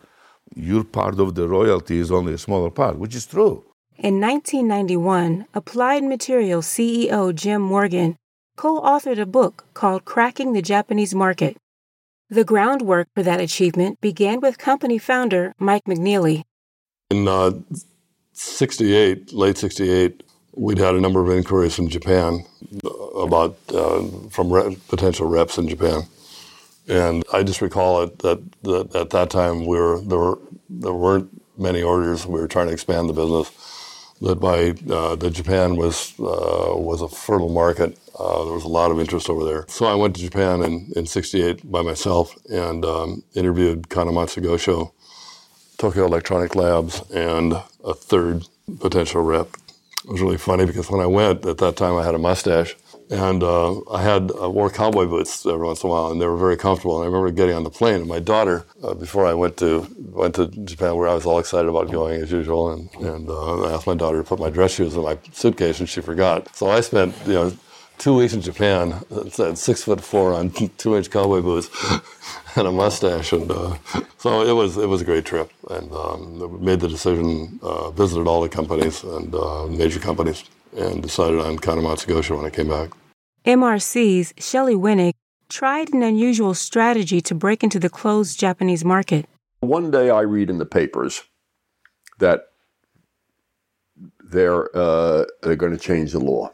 your 0.53 0.83
part 0.83 1.19
of 1.19 1.33
the 1.33 1.47
royalty 1.47 1.97
is 1.97 2.11
only 2.11 2.33
a 2.33 2.37
smaller 2.37 2.69
part, 2.69 2.99
which 2.99 3.15
is 3.15 3.25
true. 3.25 3.65
In 3.97 4.21
1991, 4.21 5.47
Applied 5.55 6.03
Materials 6.03 6.67
CEO 6.67 7.33
Jim 7.33 7.63
Morgan 7.63 8.15
co 8.57 8.79
authored 8.79 9.19
a 9.19 9.25
book 9.25 9.65
called 9.73 10.05
Cracking 10.05 10.53
the 10.53 10.61
Japanese 10.61 11.15
Market. 11.15 11.57
The 12.29 12.43
groundwork 12.43 13.07
for 13.15 13.23
that 13.23 13.41
achievement 13.41 13.99
began 14.01 14.39
with 14.39 14.59
company 14.59 14.99
founder 14.99 15.55
Mike 15.57 15.85
McNeilly. 15.85 16.43
In 17.09 17.27
uh, 17.27 17.51
68, 18.33 19.33
late 19.33 19.57
68, 19.57 20.23
we'd 20.55 20.77
had 20.77 20.95
a 20.95 21.01
number 21.01 21.21
of 21.21 21.29
inquiries 21.29 21.75
from 21.75 21.87
Japan 21.87 22.45
about 23.15 23.57
uh, 23.73 24.03
from 24.29 24.51
re- 24.51 24.77
potential 24.87 25.27
reps 25.27 25.57
in 25.57 25.67
Japan, 25.67 26.03
and 26.87 27.23
I 27.33 27.43
just 27.43 27.61
recall 27.61 28.03
it 28.03 28.19
that, 28.19 28.39
that 28.63 28.95
at 28.95 29.09
that 29.11 29.29
time 29.29 29.65
we 29.65 29.77
were 29.77 30.01
there 30.01 30.17
were 30.17 30.39
there 30.69 30.93
weren't 30.93 31.29
many 31.57 31.81
orders. 31.81 32.25
We 32.25 32.39
were 32.39 32.47
trying 32.47 32.67
to 32.67 32.73
expand 32.73 33.09
the 33.09 33.13
business. 33.13 33.51
That 34.21 34.35
by 34.35 34.75
uh, 34.93 35.15
that 35.15 35.31
Japan 35.31 35.77
was 35.77 36.13
uh, 36.19 36.77
was 36.77 37.01
a 37.01 37.07
fertile 37.07 37.49
market. 37.49 37.97
Uh, 38.17 38.43
there 38.45 38.53
was 38.53 38.63
a 38.63 38.69
lot 38.69 38.91
of 38.91 38.99
interest 38.99 39.29
over 39.29 39.43
there. 39.43 39.65
So 39.67 39.87
I 39.87 39.95
went 39.95 40.15
to 40.15 40.21
Japan 40.21 40.61
in, 40.61 40.91
in 40.95 41.07
'68 41.07 41.69
by 41.69 41.81
myself 41.81 42.35
and 42.49 42.85
um, 42.85 43.23
interviewed 43.33 43.89
Kanematsu 43.89 44.43
Gosho, 44.43 44.91
Tokyo 45.81 46.05
Electronic 46.05 46.55
Labs, 46.55 47.01
and 47.09 47.53
a 47.83 47.95
third 47.95 48.47
potential 48.79 49.23
rep. 49.23 49.47
It 50.05 50.11
was 50.11 50.21
really 50.21 50.37
funny 50.37 50.67
because 50.67 50.91
when 50.91 51.01
I 51.01 51.07
went 51.07 51.43
at 51.47 51.57
that 51.57 51.75
time, 51.75 51.95
I 51.95 52.05
had 52.05 52.13
a 52.13 52.19
mustache 52.19 52.75
and 53.09 53.41
uh, 53.41 53.81
I 53.89 54.03
had 54.03 54.29
wore 54.29 54.69
cowboy 54.69 55.07
boots 55.07 55.43
every 55.43 55.65
once 55.65 55.83
in 55.83 55.89
a 55.89 55.91
while, 55.91 56.11
and 56.11 56.21
they 56.21 56.27
were 56.27 56.37
very 56.37 56.55
comfortable. 56.55 56.97
And 56.97 57.03
I 57.03 57.07
remember 57.07 57.31
getting 57.31 57.55
on 57.55 57.63
the 57.63 57.71
plane, 57.71 57.95
and 57.95 58.07
my 58.07 58.19
daughter, 58.19 58.63
uh, 58.83 58.93
before 58.93 59.25
I 59.25 59.33
went 59.33 59.57
to 59.57 59.87
went 59.97 60.35
to 60.35 60.47
Japan, 60.47 60.95
where 60.97 61.09
I 61.09 61.15
was 61.15 61.25
all 61.25 61.39
excited 61.39 61.67
about 61.67 61.91
going 61.91 62.21
as 62.21 62.31
usual, 62.31 62.71
and 62.71 62.87
and 63.03 63.27
uh, 63.27 63.63
I 63.63 63.73
asked 63.73 63.87
my 63.87 63.95
daughter 63.95 64.19
to 64.19 64.23
put 64.23 64.39
my 64.39 64.51
dress 64.51 64.75
shoes 64.75 64.95
in 64.95 65.01
my 65.01 65.17
suitcase, 65.31 65.79
and 65.79 65.89
she 65.89 65.99
forgot. 65.99 66.55
So 66.55 66.69
I 66.69 66.81
spent 66.81 67.15
you 67.25 67.33
know 67.33 67.53
two 68.01 68.15
weeks 68.15 68.33
in 68.33 68.41
Japan, 68.41 68.95
at 69.11 69.57
six 69.57 69.83
foot 69.83 70.01
four 70.01 70.33
on 70.33 70.49
two 70.49 70.95
inch 70.97 71.09
cowboy 71.11 71.41
boots 71.41 71.69
and 72.55 72.67
a 72.67 72.71
mustache, 72.71 73.31
and 73.31 73.49
uh, 73.51 73.77
so 74.17 74.41
it 74.41 74.53
was 74.53 74.75
it 74.77 74.89
was 74.89 75.01
a 75.01 75.05
great 75.05 75.23
trip. 75.23 75.51
And 75.69 75.91
um, 75.93 76.65
made 76.65 76.79
the 76.79 76.87
decision, 76.87 77.59
uh, 77.61 77.91
visited 77.91 78.27
all 78.27 78.41
the 78.41 78.49
companies 78.49 79.03
and 79.03 79.33
uh, 79.33 79.67
major 79.67 79.99
companies, 79.99 80.43
and 80.75 81.01
decided 81.01 81.39
on 81.39 81.59
Kanematsu 81.59 82.07
Gosho 82.07 82.37
when 82.37 82.45
I 82.45 82.49
came 82.49 82.69
back. 82.69 82.89
MRC's 83.45 84.33
Shelley 84.37 84.75
Weinig 84.75 85.13
tried 85.47 85.93
an 85.93 86.01
unusual 86.01 86.53
strategy 86.55 87.21
to 87.21 87.35
break 87.35 87.63
into 87.63 87.79
the 87.79 87.89
closed 87.89 88.39
Japanese 88.39 88.83
market. 88.83 89.25
One 89.59 89.91
day 89.91 90.09
I 90.09 90.21
read 90.21 90.49
in 90.49 90.57
the 90.57 90.65
papers 90.65 91.23
that 92.19 92.47
they're, 94.23 94.75
uh, 94.75 95.25
they're 95.41 95.55
going 95.55 95.73
to 95.73 95.77
change 95.77 96.13
the 96.13 96.19
law 96.19 96.51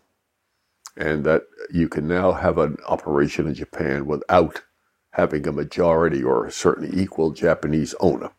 and 0.97 1.25
that 1.25 1.43
you 1.71 1.89
can 1.89 2.07
now 2.07 2.33
have 2.33 2.59
an 2.59 2.77
operation 2.87 3.47
in 3.47 3.55
Japan 3.55 4.07
without 4.07 4.63
having 5.13 5.47
a 5.47 5.53
majority 5.53 6.23
or 6.23 6.45
a 6.45 6.51
certain 6.53 6.99
equal 6.99 7.31
Japanese 7.31 7.95
owner. 8.01 8.31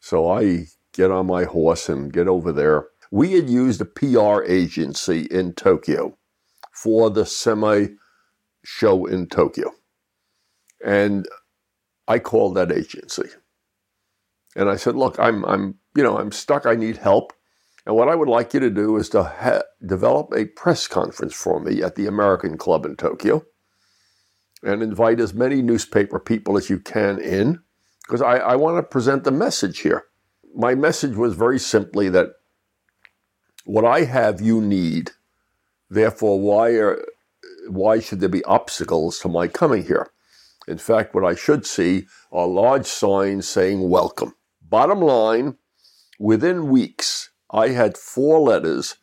So 0.00 0.30
I 0.30 0.66
get 0.94 1.10
on 1.10 1.26
my 1.26 1.44
horse 1.44 1.88
and 1.88 2.12
get 2.12 2.28
over 2.28 2.52
there. 2.52 2.86
We 3.10 3.32
had 3.34 3.50
used 3.50 3.80
a 3.80 3.86
PR 3.86 4.42
agency 4.44 5.22
in 5.22 5.54
Tokyo 5.54 6.16
for 6.72 7.10
the 7.10 7.26
semi 7.26 7.88
show 8.64 9.06
in 9.06 9.28
Tokyo. 9.28 9.72
And 10.84 11.26
I 12.08 12.18
called 12.18 12.56
that 12.56 12.72
agency. 12.72 13.28
And 14.56 14.68
I 14.70 14.76
said, 14.76 14.96
"Look, 14.96 15.18
I'm 15.18 15.44
I'm 15.44 15.76
you 15.96 16.02
know, 16.02 16.18
I'm 16.18 16.32
stuck. 16.32 16.66
I 16.66 16.74
need 16.76 16.98
help. 16.98 17.32
And 17.86 17.94
what 17.94 18.08
I 18.08 18.16
would 18.16 18.28
like 18.28 18.52
you 18.52 18.60
to 18.60 18.70
do 18.70 18.96
is 18.96 19.08
to 19.10 19.22
ha- 19.22 19.62
develop 19.84 20.32
a 20.34 20.46
press 20.46 20.88
conference 20.88 21.34
for 21.34 21.60
me 21.60 21.82
at 21.82 21.94
the 21.94 22.06
American 22.06 22.58
Club 22.58 22.84
in 22.84 22.96
Tokyo 22.96 23.46
and 24.62 24.82
invite 24.82 25.20
as 25.20 25.32
many 25.32 25.62
newspaper 25.62 26.18
people 26.18 26.56
as 26.56 26.68
you 26.68 26.80
can 26.80 27.20
in 27.20 27.60
because 28.02 28.20
I, 28.20 28.38
I 28.38 28.56
want 28.56 28.76
to 28.76 28.82
present 28.82 29.22
the 29.22 29.30
message 29.30 29.80
here. 29.80 30.04
My 30.54 30.74
message 30.74 31.16
was 31.16 31.34
very 31.34 31.60
simply 31.60 32.08
that 32.08 32.30
what 33.64 33.84
I 33.84 34.04
have, 34.04 34.40
you 34.40 34.60
need. 34.60 35.12
Therefore, 35.88 36.40
why, 36.40 36.70
are, 36.70 37.04
why 37.68 38.00
should 38.00 38.20
there 38.20 38.28
be 38.28 38.44
obstacles 38.44 39.18
to 39.20 39.28
my 39.28 39.46
coming 39.48 39.84
here? 39.84 40.10
In 40.66 40.78
fact, 40.78 41.14
what 41.14 41.24
I 41.24 41.36
should 41.36 41.64
see 41.64 42.06
are 42.32 42.46
large 42.46 42.86
signs 42.86 43.48
saying 43.48 43.88
welcome. 43.88 44.34
Bottom 44.62 45.00
line, 45.00 45.58
within 46.18 46.68
weeks, 46.68 47.30
I 47.50 47.68
had 47.68 47.96
four 47.96 48.40
letters 48.40 48.96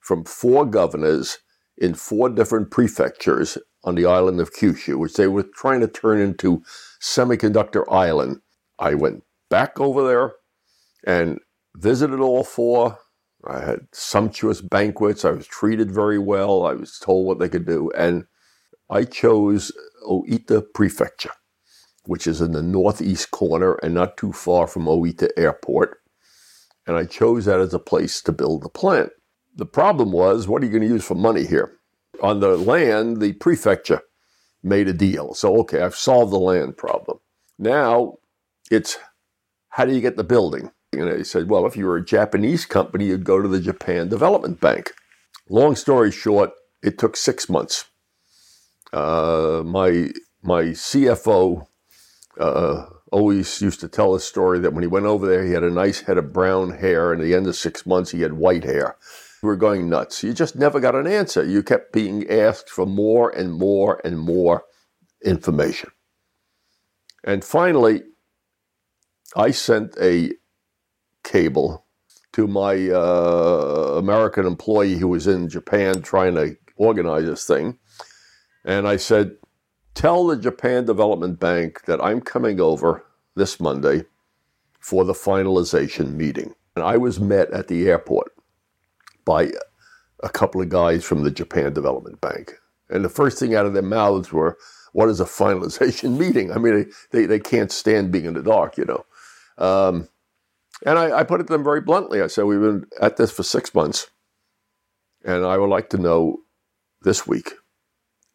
from 0.00 0.24
four 0.24 0.64
governors 0.64 1.38
in 1.76 1.94
four 1.94 2.28
different 2.28 2.70
prefectures 2.70 3.58
on 3.84 3.94
the 3.94 4.06
island 4.06 4.40
of 4.40 4.52
Kyushu, 4.52 4.98
which 4.98 5.14
they 5.14 5.26
were 5.26 5.42
trying 5.42 5.80
to 5.80 5.88
turn 5.88 6.20
into 6.20 6.62
Semiconductor 7.00 7.84
Island. 7.90 8.40
I 8.78 8.94
went 8.94 9.24
back 9.48 9.80
over 9.80 10.06
there 10.06 10.34
and 11.04 11.38
visited 11.76 12.20
all 12.20 12.44
four. 12.44 12.98
I 13.46 13.60
had 13.60 13.80
sumptuous 13.92 14.60
banquets. 14.60 15.24
I 15.24 15.30
was 15.30 15.46
treated 15.46 15.90
very 15.90 16.18
well. 16.18 16.66
I 16.66 16.74
was 16.74 16.98
told 16.98 17.26
what 17.26 17.38
they 17.38 17.48
could 17.48 17.66
do. 17.66 17.90
And 17.96 18.26
I 18.90 19.04
chose 19.04 19.72
Oita 20.06 20.62
Prefecture, 20.74 21.32
which 22.04 22.26
is 22.26 22.40
in 22.40 22.52
the 22.52 22.62
northeast 22.62 23.30
corner 23.30 23.74
and 23.82 23.94
not 23.94 24.16
too 24.18 24.32
far 24.32 24.66
from 24.66 24.84
Oita 24.84 25.30
Airport 25.38 25.99
and 26.90 26.98
I 26.98 27.04
chose 27.04 27.44
that 27.44 27.60
as 27.60 27.72
a 27.72 27.78
place 27.78 28.20
to 28.22 28.32
build 28.32 28.64
the 28.64 28.68
plant. 28.68 29.10
The 29.54 29.64
problem 29.64 30.10
was, 30.10 30.48
what 30.48 30.60
are 30.60 30.66
you 30.66 30.72
going 30.72 30.82
to 30.82 30.88
use 30.88 31.04
for 31.04 31.14
money 31.14 31.46
here? 31.46 31.78
On 32.20 32.40
the 32.40 32.56
land, 32.56 33.20
the 33.20 33.32
prefecture 33.34 34.02
made 34.64 34.88
a 34.88 34.92
deal. 34.92 35.32
So, 35.34 35.56
okay, 35.60 35.82
I've 35.82 35.94
solved 35.94 36.32
the 36.32 36.40
land 36.40 36.76
problem. 36.76 37.18
Now 37.60 38.14
it's 38.72 38.98
how 39.68 39.84
do 39.84 39.94
you 39.94 40.00
get 40.00 40.16
the 40.16 40.24
building? 40.24 40.72
And 40.92 41.08
they 41.08 41.22
said, 41.22 41.48
well, 41.48 41.64
if 41.64 41.76
you 41.76 41.86
were 41.86 41.96
a 41.96 42.04
Japanese 42.04 42.66
company, 42.66 43.06
you'd 43.06 43.22
go 43.22 43.40
to 43.40 43.46
the 43.46 43.60
Japan 43.60 44.08
Development 44.08 44.60
Bank. 44.60 44.90
Long 45.48 45.76
story 45.76 46.10
short, 46.10 46.50
it 46.82 46.98
took 46.98 47.16
six 47.16 47.48
months. 47.48 47.84
Uh, 48.92 49.62
my 49.64 50.10
my 50.42 50.64
CFO 50.64 51.68
uh, 52.40 52.86
always 53.10 53.60
used 53.60 53.80
to 53.80 53.88
tell 53.88 54.14
a 54.14 54.20
story 54.20 54.58
that 54.60 54.72
when 54.72 54.82
he 54.82 54.88
went 54.88 55.06
over 55.06 55.26
there, 55.26 55.44
he 55.44 55.52
had 55.52 55.64
a 55.64 55.70
nice 55.70 56.00
head 56.00 56.18
of 56.18 56.32
brown 56.32 56.78
hair, 56.78 57.12
and 57.12 57.20
at 57.20 57.24
the 57.24 57.34
end 57.34 57.46
of 57.46 57.56
six 57.56 57.86
months, 57.86 58.10
he 58.10 58.20
had 58.22 58.34
white 58.34 58.64
hair. 58.64 58.96
We 59.42 59.48
were 59.48 59.56
going 59.56 59.88
nuts. 59.88 60.22
You 60.22 60.32
just 60.32 60.56
never 60.56 60.80
got 60.80 60.94
an 60.94 61.06
answer. 61.06 61.44
You 61.44 61.62
kept 61.62 61.92
being 61.92 62.28
asked 62.30 62.68
for 62.68 62.86
more 62.86 63.30
and 63.30 63.52
more 63.52 64.00
and 64.04 64.18
more 64.18 64.64
information. 65.24 65.90
And 67.24 67.44
finally, 67.44 68.02
I 69.36 69.50
sent 69.50 69.96
a 70.00 70.32
cable 71.24 71.86
to 72.32 72.46
my 72.46 72.88
uh, 72.90 73.96
American 73.98 74.46
employee 74.46 74.96
who 74.96 75.08
was 75.08 75.26
in 75.26 75.48
Japan 75.48 76.02
trying 76.02 76.34
to 76.34 76.56
organize 76.76 77.24
this 77.24 77.46
thing. 77.46 77.78
And 78.64 78.86
I 78.86 78.96
said, 78.96 79.32
Tell 79.94 80.26
the 80.26 80.36
Japan 80.36 80.84
Development 80.84 81.38
Bank 81.38 81.84
that 81.84 82.02
I'm 82.02 82.20
coming 82.20 82.60
over 82.60 83.04
this 83.34 83.60
Monday 83.60 84.04
for 84.78 85.04
the 85.04 85.12
finalization 85.12 86.14
meeting. 86.14 86.54
And 86.74 86.84
I 86.84 86.96
was 86.96 87.20
met 87.20 87.50
at 87.50 87.68
the 87.68 87.88
airport 87.88 88.32
by 89.24 89.50
a 90.22 90.28
couple 90.28 90.60
of 90.60 90.68
guys 90.68 91.04
from 91.04 91.22
the 91.22 91.30
Japan 91.30 91.72
Development 91.72 92.20
Bank. 92.20 92.54
And 92.88 93.04
the 93.04 93.08
first 93.08 93.38
thing 93.38 93.54
out 93.54 93.66
of 93.66 93.74
their 93.74 93.82
mouths 93.82 94.32
were, 94.32 94.56
What 94.92 95.08
is 95.08 95.20
a 95.20 95.24
finalization 95.42 96.16
meeting? 96.16 96.52
I 96.52 96.58
mean, 96.58 96.90
they, 97.10 97.26
they 97.26 97.40
can't 97.40 97.72
stand 97.72 98.12
being 98.12 98.24
in 98.24 98.34
the 98.34 98.42
dark, 98.42 98.76
you 98.78 98.84
know. 98.84 99.04
Um, 99.58 100.08
and 100.86 100.98
I, 100.98 101.18
I 101.18 101.24
put 101.24 101.40
it 101.40 101.46
to 101.48 101.52
them 101.52 101.64
very 101.64 101.80
bluntly. 101.80 102.22
I 102.22 102.28
said, 102.28 102.44
We've 102.44 102.60
been 102.60 102.86
at 103.00 103.16
this 103.16 103.30
for 103.30 103.42
six 103.42 103.74
months, 103.74 104.08
and 105.24 105.44
I 105.44 105.58
would 105.58 105.70
like 105.70 105.90
to 105.90 105.98
know 105.98 106.38
this 107.02 107.26
week 107.26 107.52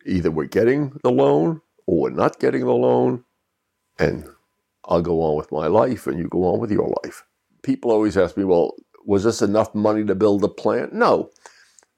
Either 0.05 0.31
we're 0.31 0.45
getting 0.45 0.99
the 1.03 1.11
loan 1.11 1.61
or 1.85 2.01
we're 2.01 2.09
not 2.09 2.39
getting 2.39 2.61
the 2.61 2.73
loan, 2.73 3.23
and 3.97 4.27
I'll 4.85 5.01
go 5.01 5.21
on 5.21 5.35
with 5.35 5.51
my 5.51 5.67
life 5.67 6.07
and 6.07 6.17
you 6.17 6.27
go 6.27 6.45
on 6.45 6.59
with 6.59 6.71
your 6.71 6.93
life. 7.03 7.23
People 7.63 7.91
always 7.91 8.17
ask 8.17 8.37
me, 8.37 8.43
well, 8.43 8.75
was 9.05 9.23
this 9.23 9.41
enough 9.41 9.73
money 9.73 10.03
to 10.05 10.15
build 10.15 10.43
a 10.43 10.47
plant? 10.47 10.93
No. 10.93 11.31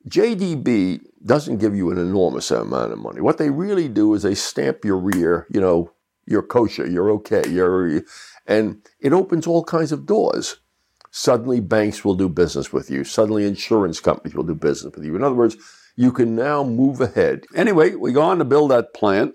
JDB 0.08 1.02
doesn't 1.26 1.58
give 1.58 1.76
you 1.76 1.92
an 1.92 1.98
enormous 1.98 2.52
amount 2.52 2.94
of 2.94 3.00
money. 3.00 3.20
What 3.20 3.38
they 3.38 3.50
really 3.50 3.90
do 3.90 4.14
is 4.14 4.24
they 4.24 4.36
stamp 4.36 4.86
your 4.86 4.98
rear, 4.98 5.48
you 5.50 5.60
know, 5.60 5.92
you're 6.26 6.44
kosher, 6.44 6.88
you're 6.88 7.12
okay, 7.12 7.44
you're, 7.50 8.04
and 8.46 8.82
it 9.00 9.14
opens 9.14 9.48
all 9.48 9.64
kinds 9.64 9.92
of 9.92 10.06
doors. 10.06 10.58
Suddenly, 11.12 11.62
banks 11.62 12.06
will 12.06 12.16
do 12.16 12.30
business 12.30 12.72
with 12.72 12.92
you. 12.92 13.04
Suddenly, 13.04 13.46
insurance 13.46 14.00
companies 14.00 14.36
will 14.36 14.44
do 14.44 14.56
business 14.56 14.94
with 14.96 15.06
you. 15.06 15.16
In 15.16 15.24
other 15.24 15.36
words, 15.36 15.58
you 15.98 16.12
can 16.12 16.36
now 16.36 16.64
move 16.64 17.02
ahead. 17.02 17.46
Anyway, 17.56 17.96
we 17.96 18.14
go 18.14 18.22
on 18.22 18.38
to 18.38 18.46
build 18.46 18.72
that 18.72 18.94
plant, 18.94 19.34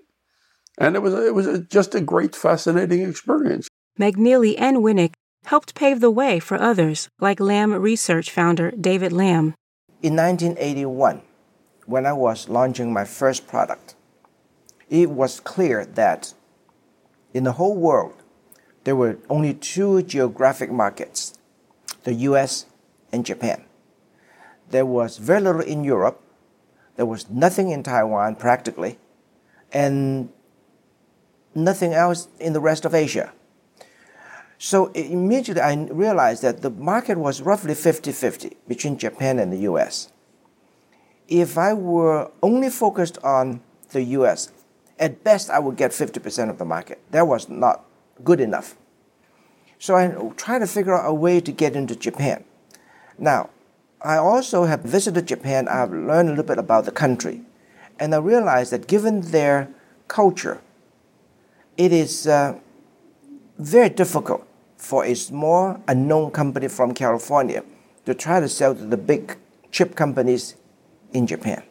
and 0.79 0.95
it 0.95 1.01
was 1.03 1.13
it 1.13 1.35
was 1.35 1.59
just 1.69 1.93
a 1.93 2.01
great, 2.01 2.35
fascinating 2.35 3.01
experience. 3.01 3.67
McNeilly 3.99 4.55
and 4.57 4.77
Weinig 4.77 5.13
helped 5.45 5.75
pave 5.75 5.99
the 5.99 6.09
way 6.09 6.39
for 6.39 6.59
others, 6.59 7.09
like 7.19 7.39
Lam 7.39 7.73
Research 7.73 8.31
founder 8.31 8.71
David 8.71 9.11
Lam. 9.11 9.53
In 10.01 10.15
1981, 10.15 11.21
when 11.85 12.05
I 12.05 12.13
was 12.13 12.49
launching 12.49 12.93
my 12.93 13.03
first 13.03 13.45
product, 13.45 13.95
it 14.89 15.09
was 15.09 15.41
clear 15.41 15.85
that 15.85 16.33
in 17.33 17.43
the 17.43 17.53
whole 17.53 17.75
world, 17.75 18.15
there 18.85 18.95
were 18.95 19.17
only 19.29 19.53
two 19.53 20.01
geographic 20.01 20.71
markets 20.71 21.37
the 22.03 22.13
US 22.29 22.65
and 23.11 23.25
Japan. 23.25 23.63
There 24.69 24.85
was 24.85 25.17
very 25.17 25.41
little 25.41 25.61
in 25.61 25.83
Europe, 25.83 26.22
there 26.95 27.05
was 27.05 27.29
nothing 27.29 27.71
in 27.71 27.83
Taiwan 27.83 28.35
practically, 28.35 28.97
and 29.71 30.29
nothing 31.55 31.93
else 31.93 32.27
in 32.39 32.53
the 32.53 32.59
rest 32.59 32.85
of 32.85 32.93
Asia. 32.93 33.33
So 34.57 34.87
immediately 34.93 35.61
I 35.61 35.75
realized 35.75 36.41
that 36.43 36.61
the 36.61 36.69
market 36.69 37.17
was 37.17 37.41
roughly 37.41 37.75
50 37.75 38.11
50 38.11 38.57
between 38.67 38.97
Japan 38.97 39.39
and 39.39 39.51
the 39.51 39.57
US. 39.69 40.09
If 41.27 41.57
I 41.57 41.73
were 41.73 42.31
only 42.41 42.69
focused 42.69 43.17
on 43.23 43.61
the 43.89 44.03
US, 44.19 44.51
at 44.99 45.23
best 45.23 45.49
I 45.49 45.59
would 45.59 45.75
get 45.75 45.91
50% 45.91 46.49
of 46.49 46.57
the 46.59 46.65
market. 46.65 47.01
That 47.11 47.27
was 47.27 47.49
not 47.49 47.83
good 48.23 48.39
enough. 48.39 48.75
So 49.79 49.95
I 49.95 50.07
tried 50.37 50.59
to 50.59 50.67
figure 50.67 50.95
out 50.95 51.09
a 51.09 51.13
way 51.13 51.41
to 51.41 51.51
get 51.51 51.75
into 51.75 51.95
Japan. 51.95 52.45
Now, 53.17 53.49
I 54.03 54.17
also 54.17 54.65
have 54.65 54.81
visited 54.81 55.27
Japan. 55.27 55.67
I've 55.69 55.91
learned 55.91 56.27
a 56.27 56.31
little 56.31 56.43
bit 56.43 56.57
about 56.57 56.85
the 56.85 56.91
country. 56.91 57.41
And 57.99 58.13
I 58.13 58.17
realized 58.17 58.71
that 58.73 58.87
given 58.87 59.21
their 59.21 59.69
culture, 60.07 60.59
it 61.77 61.93
is 61.93 62.27
uh, 62.27 62.59
very 63.57 63.89
difficult 63.89 64.45
for 64.77 65.05
a 65.05 65.13
small, 65.13 65.81
unknown 65.87 66.31
company 66.31 66.67
from 66.67 66.93
California 66.93 67.63
to 68.05 68.13
try 68.13 68.41
to 68.41 68.49
sell 68.49 68.75
to 68.75 68.85
the 68.85 68.97
big 68.97 69.37
chip 69.71 69.95
companies 69.95 70.55
in 71.13 71.25
Japan. 71.25 71.63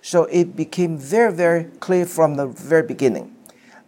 So 0.00 0.24
it 0.24 0.54
became 0.54 0.96
very, 0.96 1.32
very 1.32 1.64
clear 1.80 2.06
from 2.06 2.36
the 2.36 2.46
very 2.46 2.86
beginning 2.86 3.34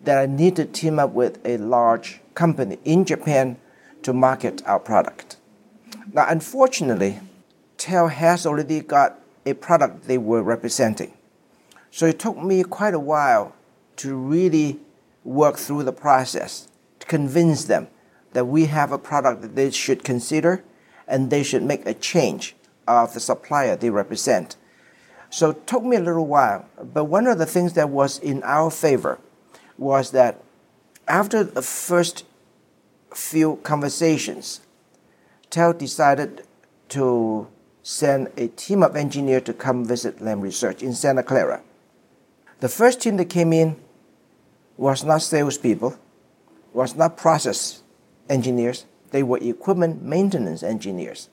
that 0.02 0.18
I 0.18 0.26
need 0.26 0.56
to 0.56 0.64
team 0.64 0.98
up 0.98 1.10
with 1.10 1.38
a 1.46 1.58
large 1.58 2.20
company 2.34 2.78
in 2.84 3.04
Japan 3.04 3.58
to 4.02 4.12
market 4.12 4.62
our 4.66 4.80
product. 4.80 5.36
Now, 6.12 6.26
unfortunately, 6.28 7.20
TEL 7.78 8.08
has 8.08 8.46
already 8.46 8.80
got 8.80 9.20
a 9.44 9.54
product 9.54 10.06
they 10.06 10.18
were 10.18 10.42
representing. 10.42 11.14
So 11.90 12.06
it 12.06 12.18
took 12.18 12.36
me 12.36 12.62
quite 12.62 12.94
a 12.94 12.98
while 12.98 13.54
to 13.96 14.16
really 14.16 14.80
work 15.24 15.56
through 15.56 15.84
the 15.84 15.92
process 15.92 16.68
to 17.00 17.06
convince 17.06 17.64
them 17.64 17.88
that 18.32 18.44
we 18.44 18.66
have 18.66 18.92
a 18.92 18.98
product 18.98 19.42
that 19.42 19.56
they 19.56 19.70
should 19.70 20.04
consider 20.04 20.62
and 21.08 21.30
they 21.30 21.42
should 21.42 21.62
make 21.62 21.86
a 21.86 21.94
change 21.94 22.54
of 22.86 23.14
the 23.14 23.20
supplier 23.20 23.76
they 23.76 23.90
represent. 23.90 24.56
So 25.30 25.50
it 25.50 25.66
took 25.66 25.82
me 25.84 25.96
a 25.96 26.00
little 26.00 26.26
while, 26.26 26.66
but 26.82 27.04
one 27.04 27.26
of 27.26 27.38
the 27.38 27.46
things 27.46 27.72
that 27.74 27.90
was 27.90 28.18
in 28.18 28.42
our 28.42 28.70
favor 28.70 29.18
was 29.78 30.10
that 30.12 30.42
after 31.08 31.44
the 31.44 31.62
first 31.62 32.24
few 33.14 33.56
conversations, 33.62 34.60
TEL 35.50 35.72
decided 35.72 36.46
to 36.90 37.48
send 37.86 38.26
a 38.36 38.48
team 38.48 38.82
of 38.82 38.96
engineers 38.96 39.44
to 39.44 39.52
come 39.52 39.84
visit 39.84 40.20
Lam 40.20 40.40
Research 40.40 40.82
in 40.82 40.92
Santa 40.92 41.22
Clara. 41.22 41.62
The 42.58 42.68
first 42.68 43.00
team 43.00 43.16
that 43.18 43.26
came 43.26 43.52
in 43.52 43.76
was 44.76 45.04
not 45.04 45.22
salespeople, 45.22 45.96
was 46.72 46.96
not 46.96 47.16
process 47.16 47.84
engineers, 48.28 48.86
they 49.12 49.22
were 49.22 49.38
equipment 49.38 50.02
maintenance 50.02 50.64
engineers 50.64 51.30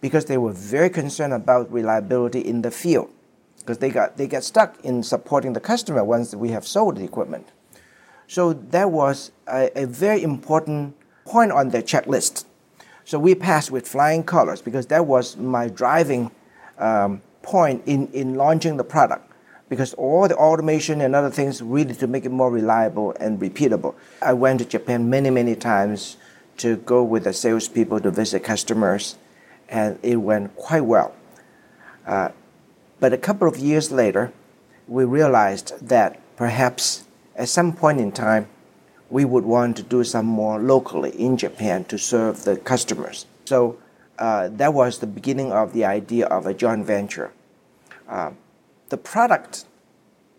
because 0.00 0.26
they 0.26 0.38
were 0.38 0.52
very 0.52 0.88
concerned 0.88 1.32
about 1.32 1.72
reliability 1.72 2.38
in 2.38 2.62
the 2.62 2.70
field 2.70 3.10
because 3.58 3.78
they 3.78 3.90
got 3.90 4.16
they 4.18 4.28
get 4.28 4.44
stuck 4.44 4.78
in 4.84 5.02
supporting 5.02 5.52
the 5.52 5.60
customer 5.60 6.04
once 6.04 6.32
we 6.32 6.50
have 6.50 6.64
sold 6.64 6.96
the 6.96 7.02
equipment. 7.02 7.48
So 8.28 8.52
that 8.52 8.92
was 8.92 9.32
a, 9.48 9.68
a 9.74 9.86
very 9.86 10.22
important 10.22 10.94
point 11.24 11.50
on 11.50 11.70
their 11.70 11.82
checklist. 11.82 12.44
So 13.04 13.18
we 13.18 13.34
passed 13.34 13.70
with 13.70 13.86
flying 13.86 14.22
colors 14.24 14.62
because 14.62 14.86
that 14.86 15.06
was 15.06 15.36
my 15.36 15.68
driving 15.68 16.30
um, 16.78 17.20
point 17.42 17.82
in, 17.86 18.08
in 18.12 18.34
launching 18.34 18.76
the 18.76 18.84
product 18.84 19.30
because 19.68 19.94
all 19.94 20.28
the 20.28 20.36
automation 20.36 21.00
and 21.00 21.14
other 21.14 21.30
things 21.30 21.62
really 21.62 21.94
to 21.94 22.06
make 22.06 22.24
it 22.24 22.30
more 22.30 22.50
reliable 22.50 23.14
and 23.18 23.40
repeatable. 23.40 23.94
I 24.20 24.34
went 24.34 24.60
to 24.60 24.66
Japan 24.66 25.08
many, 25.08 25.30
many 25.30 25.56
times 25.56 26.18
to 26.58 26.76
go 26.76 27.02
with 27.02 27.24
the 27.24 27.32
salespeople 27.32 28.00
to 28.00 28.10
visit 28.10 28.44
customers, 28.44 29.16
and 29.68 29.98
it 30.02 30.16
went 30.16 30.54
quite 30.56 30.82
well. 30.82 31.14
Uh, 32.06 32.28
but 33.00 33.12
a 33.14 33.16
couple 33.16 33.48
of 33.48 33.56
years 33.56 33.90
later, 33.90 34.30
we 34.86 35.04
realized 35.04 35.88
that 35.88 36.20
perhaps 36.36 37.04
at 37.34 37.48
some 37.48 37.72
point 37.72 37.98
in 37.98 38.12
time, 38.12 38.48
we 39.12 39.26
would 39.26 39.44
want 39.44 39.76
to 39.76 39.82
do 39.82 40.02
some 40.02 40.24
more 40.24 40.58
locally 40.58 41.10
in 41.10 41.36
Japan 41.36 41.84
to 41.84 41.98
serve 41.98 42.44
the 42.44 42.56
customers. 42.56 43.26
So 43.44 43.76
uh, 44.18 44.48
that 44.48 44.72
was 44.72 45.00
the 45.00 45.06
beginning 45.06 45.52
of 45.52 45.74
the 45.74 45.84
idea 45.84 46.24
of 46.26 46.46
a 46.46 46.54
joint 46.54 46.86
venture. 46.86 47.30
Uh, 48.08 48.30
the 48.88 48.96
product 48.96 49.66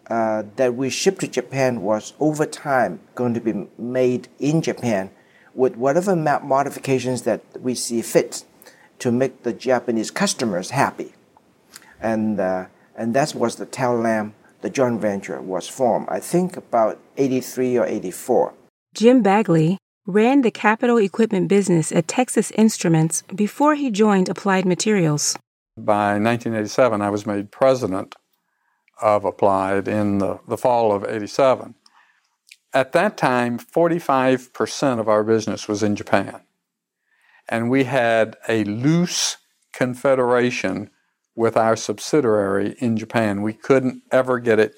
uh, 0.08 0.42
that 0.56 0.74
we 0.74 0.90
shipped 0.90 1.22
to 1.22 1.28
Japan 1.28 1.84
was 1.84 2.14
over 2.20 2.48
time 2.48 3.00
going 3.14 3.36
to 3.36 3.40
be 3.40 3.68
made 3.78 4.28
in 4.40 4.64
Japan 4.64 5.12
with 5.54 5.76
whatever 5.76 6.16
modifications 6.16 7.22
that 7.22 7.42
we 7.60 7.76
see 7.76 8.02
fit 8.02 8.44
to 8.98 9.12
make 9.12 9.44
the 9.44 9.54
Japanese 9.54 10.10
customers 10.10 10.72
happy. 10.72 11.14
And, 12.02 12.40
uh, 12.40 12.66
and 12.96 13.14
that 13.14 13.36
was 13.36 13.58
the 13.58 13.68
TEL 13.68 13.98
Lam, 13.98 14.34
the 14.62 14.72
joint 14.72 15.00
venture 15.00 15.40
was 15.40 15.68
formed, 15.68 16.08
I 16.10 16.20
think 16.20 16.58
about 16.58 16.98
83 17.18 17.78
or 17.78 17.86
84. 17.86 18.54
Jim 18.94 19.24
Bagley 19.24 19.80
ran 20.06 20.42
the 20.42 20.52
capital 20.52 20.98
equipment 20.98 21.48
business 21.48 21.92
at 21.92 22.08
Texas 22.08 22.52
Instruments 22.52 23.24
before 23.34 23.74
he 23.74 23.90
joined 23.90 24.30
Applied 24.30 24.66
Materials. 24.66 25.36
By 25.76 26.20
1987, 26.20 27.02
I 27.02 27.10
was 27.10 27.26
made 27.26 27.52
president 27.52 28.14
of 29.02 29.26
Applied 29.26 29.88
in 29.88 30.20
the, 30.20 30.40
the 30.48 30.58
fall 30.58 30.92
of 30.92 31.04
87. 31.04 31.74
At 32.72 32.92
that 32.92 33.18
time, 33.18 33.58
45% 33.58 35.00
of 35.00 35.10
our 35.10 35.24
business 35.24 35.68
was 35.68 35.82
in 35.82 35.96
Japan. 35.96 36.42
And 37.50 37.72
we 37.72 37.86
had 37.86 38.38
a 38.48 38.64
loose 38.64 39.38
confederation 39.74 40.92
with 41.36 41.58
our 41.58 41.76
subsidiary 41.76 42.76
in 42.78 42.96
Japan. 42.96 43.42
We 43.42 43.54
couldn't 43.54 44.04
ever 44.12 44.38
get 44.38 44.60
it 44.60 44.76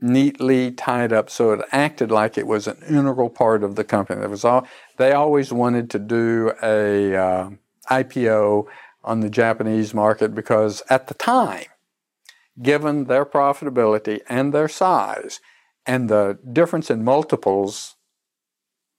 neatly 0.00 0.70
tied 0.70 1.12
up 1.12 1.28
so 1.28 1.52
it 1.52 1.60
acted 1.72 2.10
like 2.10 2.38
it 2.38 2.46
was 2.46 2.66
an 2.66 2.78
integral 2.88 3.30
part 3.30 3.62
of 3.62 3.76
the 3.76 3.84
company. 3.84 4.20
There 4.20 4.28
was 4.28 4.44
all, 4.44 4.66
they 4.96 5.12
always 5.12 5.52
wanted 5.52 5.90
to 5.90 5.98
do 5.98 6.52
a 6.62 7.14
uh, 7.14 7.50
IPO 7.90 8.66
on 9.04 9.20
the 9.20 9.30
Japanese 9.30 9.94
market 9.94 10.34
because 10.34 10.82
at 10.88 11.08
the 11.08 11.14
time 11.14 11.64
given 12.60 13.04
their 13.04 13.24
profitability 13.24 14.20
and 14.28 14.52
their 14.52 14.68
size 14.68 15.40
and 15.86 16.08
the 16.08 16.38
difference 16.52 16.90
in 16.90 17.04
multiples 17.04 17.96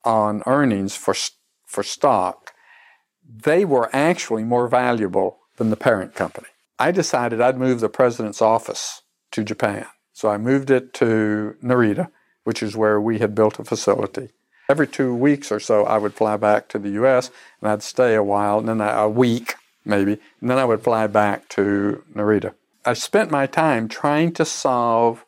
on 0.04 0.42
earnings 0.46 0.96
for, 0.96 1.14
for 1.68 1.84
stock, 1.84 2.54
they 3.24 3.64
were 3.64 3.90
actually 3.94 4.44
more 4.44 4.68
valuable 4.68 5.40
than 5.58 5.70
the 5.70 5.76
parent 5.76 6.16
company. 6.16 6.48
I 6.80 6.92
decided 6.92 7.40
I'd 7.40 7.60
move 7.60 7.80
the 7.80 7.90
president's 7.90 8.42
office 8.42 9.04
to 9.32 9.44
Japan. 9.44 9.86
So 10.22 10.30
I 10.30 10.38
moved 10.38 10.70
it 10.70 10.94
to 10.94 11.56
Narita, 11.64 12.12
which 12.44 12.62
is 12.62 12.78
where 12.78 13.02
we 13.02 13.18
had 13.18 13.34
built 13.34 13.58
a 13.58 13.64
facility. 13.64 14.30
Every 14.70 14.86
two 14.88 15.16
weeks 15.16 15.52
or 15.52 15.60
so, 15.60 15.84
I 15.84 15.98
would 15.98 16.14
fly 16.14 16.38
back 16.38 16.68
to 16.70 16.78
the 16.78 16.92
U.S. 17.02 17.32
and 17.60 17.72
I'd 17.72 17.82
stay 17.82 18.14
a 18.14 18.22
while, 18.22 18.60
and 18.60 18.70
then 18.70 18.82
a 18.82 19.10
week 19.10 19.56
maybe, 19.84 20.20
and 20.40 20.48
then 20.48 20.60
I 20.60 20.66
would 20.66 20.84
fly 20.84 21.08
back 21.08 21.50
to 21.50 22.04
Narita. 22.14 22.54
I 22.86 22.94
spent 22.94 23.32
my 23.32 23.48
time 23.48 23.88
trying 23.88 24.32
to 24.34 24.46
solve 24.46 25.26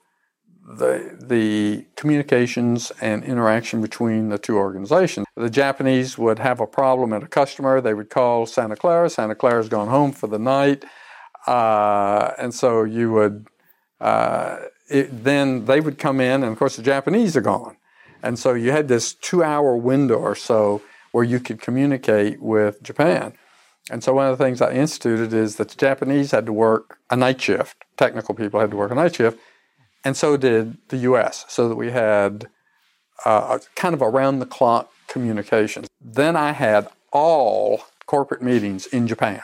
the, 0.63 1.17
the 1.19 1.87
communications 1.95 2.91
and 3.01 3.23
interaction 3.23 3.81
between 3.81 4.29
the 4.29 4.37
two 4.37 4.57
organizations. 4.57 5.25
The 5.35 5.49
Japanese 5.49 6.19
would 6.19 6.37
have 6.37 6.59
a 6.59 6.67
problem 6.67 7.13
at 7.13 7.23
a 7.23 7.27
customer, 7.27 7.81
they 7.81 7.95
would 7.95 8.11
call 8.11 8.45
Santa 8.45 8.75
Clara. 8.75 9.09
Santa 9.09 9.33
Clara's 9.33 9.69
gone 9.69 9.87
home 9.87 10.11
for 10.11 10.27
the 10.27 10.37
night. 10.37 10.85
Uh, 11.47 12.33
and 12.37 12.53
so 12.53 12.83
you 12.83 13.11
would, 13.11 13.47
uh, 13.99 14.57
it, 14.93 15.23
then 15.23 15.65
they 15.65 15.81
would 15.81 15.97
come 15.97 16.21
in, 16.21 16.43
and 16.43 16.51
of 16.51 16.57
course 16.57 16.75
the 16.75 16.83
Japanese 16.83 17.35
are 17.35 17.41
gone. 17.41 17.75
And 18.21 18.39
so 18.39 18.53
you 18.53 18.71
had 18.71 18.87
this 18.87 19.13
two 19.13 19.43
hour 19.43 19.75
window 19.75 20.15
or 20.15 20.35
so 20.35 20.81
where 21.11 21.23
you 21.23 21.39
could 21.39 21.59
communicate 21.59 22.41
with 22.41 22.81
Japan. 22.81 23.33
And 23.91 24.03
so 24.03 24.13
one 24.13 24.31
of 24.31 24.37
the 24.37 24.43
things 24.43 24.61
I 24.61 24.71
instituted 24.71 25.33
is 25.33 25.57
that 25.57 25.69
the 25.69 25.75
Japanese 25.75 26.31
had 26.31 26.45
to 26.45 26.53
work 26.53 26.99
a 27.09 27.17
night 27.17 27.41
shift. 27.41 27.75
Technical 27.97 28.33
people 28.33 28.59
had 28.59 28.71
to 28.71 28.77
work 28.77 28.91
a 28.91 28.95
night 28.95 29.15
shift, 29.15 29.39
and 30.05 30.15
so 30.15 30.37
did 30.37 30.77
the 30.89 30.97
U.S. 30.97 31.45
So 31.49 31.67
that 31.67 31.75
we 31.75 31.91
had 31.91 32.47
uh, 33.25 33.59
kind 33.75 33.93
of 33.93 34.01
around 34.01 34.39
the 34.39 34.45
clock 34.45 34.91
communications. 35.07 35.87
Then 35.99 36.35
I 36.35 36.51
had 36.51 36.87
all 37.11 37.83
corporate 38.05 38.41
meetings 38.41 38.85
in 38.87 39.07
Japan 39.07 39.41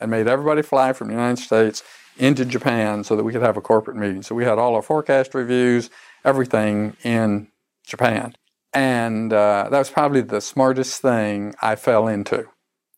and 0.00 0.10
made 0.10 0.26
everybody 0.26 0.62
fly 0.62 0.92
from 0.92 1.08
the 1.08 1.14
United 1.14 1.42
States 1.42 1.82
into 2.18 2.44
Japan 2.44 3.04
so 3.04 3.16
that 3.16 3.24
we 3.24 3.32
could 3.32 3.42
have 3.42 3.56
a 3.56 3.62
corporate 3.62 3.96
meeting. 3.96 4.22
So 4.22 4.34
we 4.34 4.44
had 4.44 4.58
all 4.58 4.74
our 4.74 4.82
forecast 4.82 5.34
reviews, 5.34 5.90
everything 6.24 6.96
in 7.02 7.48
Japan. 7.86 8.34
And 8.72 9.32
uh, 9.32 9.68
that 9.70 9.78
was 9.78 9.90
probably 9.90 10.20
the 10.20 10.40
smartest 10.40 11.00
thing 11.00 11.54
I 11.62 11.76
fell 11.76 12.08
into. 12.08 12.46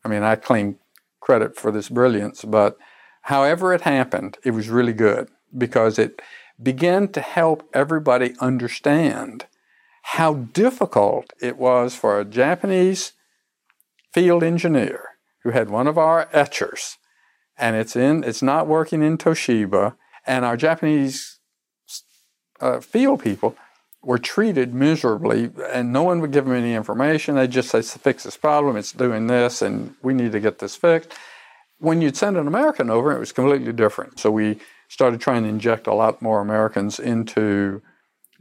I 0.04 0.08
mean, 0.08 0.22
I 0.22 0.36
claim 0.36 0.78
credit 1.20 1.56
for 1.56 1.70
this 1.70 1.88
brilliance, 1.88 2.44
but 2.44 2.78
however 3.22 3.74
it 3.74 3.82
happened, 3.82 4.38
it 4.44 4.52
was 4.52 4.68
really 4.68 4.92
good 4.92 5.28
because 5.56 5.98
it 5.98 6.22
began 6.60 7.08
to 7.08 7.20
help 7.20 7.68
everybody 7.72 8.34
understand 8.40 9.46
how 10.02 10.34
difficult 10.34 11.32
it 11.40 11.58
was 11.58 11.94
for 11.94 12.18
a 12.18 12.24
Japanese 12.24 13.12
field 14.12 14.42
engineer 14.42 15.04
who 15.42 15.50
had 15.50 15.70
one 15.70 15.86
of 15.86 15.98
our 15.98 16.28
etchers 16.32 16.96
and 17.58 17.76
it's 17.76 17.96
in 17.96 18.24
it's 18.24 18.42
not 18.42 18.66
working 18.66 19.02
in 19.02 19.18
Toshiba 19.18 19.94
and 20.26 20.44
our 20.44 20.56
Japanese 20.56 21.38
uh, 22.60 22.80
field 22.80 23.22
people 23.22 23.56
were 24.02 24.18
treated 24.18 24.74
miserably, 24.74 25.50
and 25.72 25.92
no 25.92 26.02
one 26.02 26.20
would 26.20 26.32
give 26.32 26.44
them 26.44 26.54
any 26.54 26.74
information. 26.74 27.34
They'd 27.34 27.50
just 27.50 27.70
say, 27.70 27.82
fix 27.82 28.22
this 28.22 28.36
problem, 28.36 28.76
it's 28.76 28.92
doing 28.92 29.26
this, 29.26 29.60
and 29.60 29.94
we 30.02 30.14
need 30.14 30.32
to 30.32 30.40
get 30.40 30.58
this 30.58 30.76
fixed. 30.76 31.12
When 31.78 32.00
you'd 32.00 32.16
send 32.16 32.36
an 32.36 32.46
American 32.46 32.90
over, 32.90 33.12
it 33.12 33.18
was 33.18 33.32
completely 33.32 33.72
different. 33.72 34.20
So 34.20 34.30
we 34.30 34.58
started 34.88 35.20
trying 35.20 35.42
to 35.42 35.48
inject 35.48 35.86
a 35.86 35.94
lot 35.94 36.22
more 36.22 36.40
Americans 36.40 36.98
into 36.98 37.82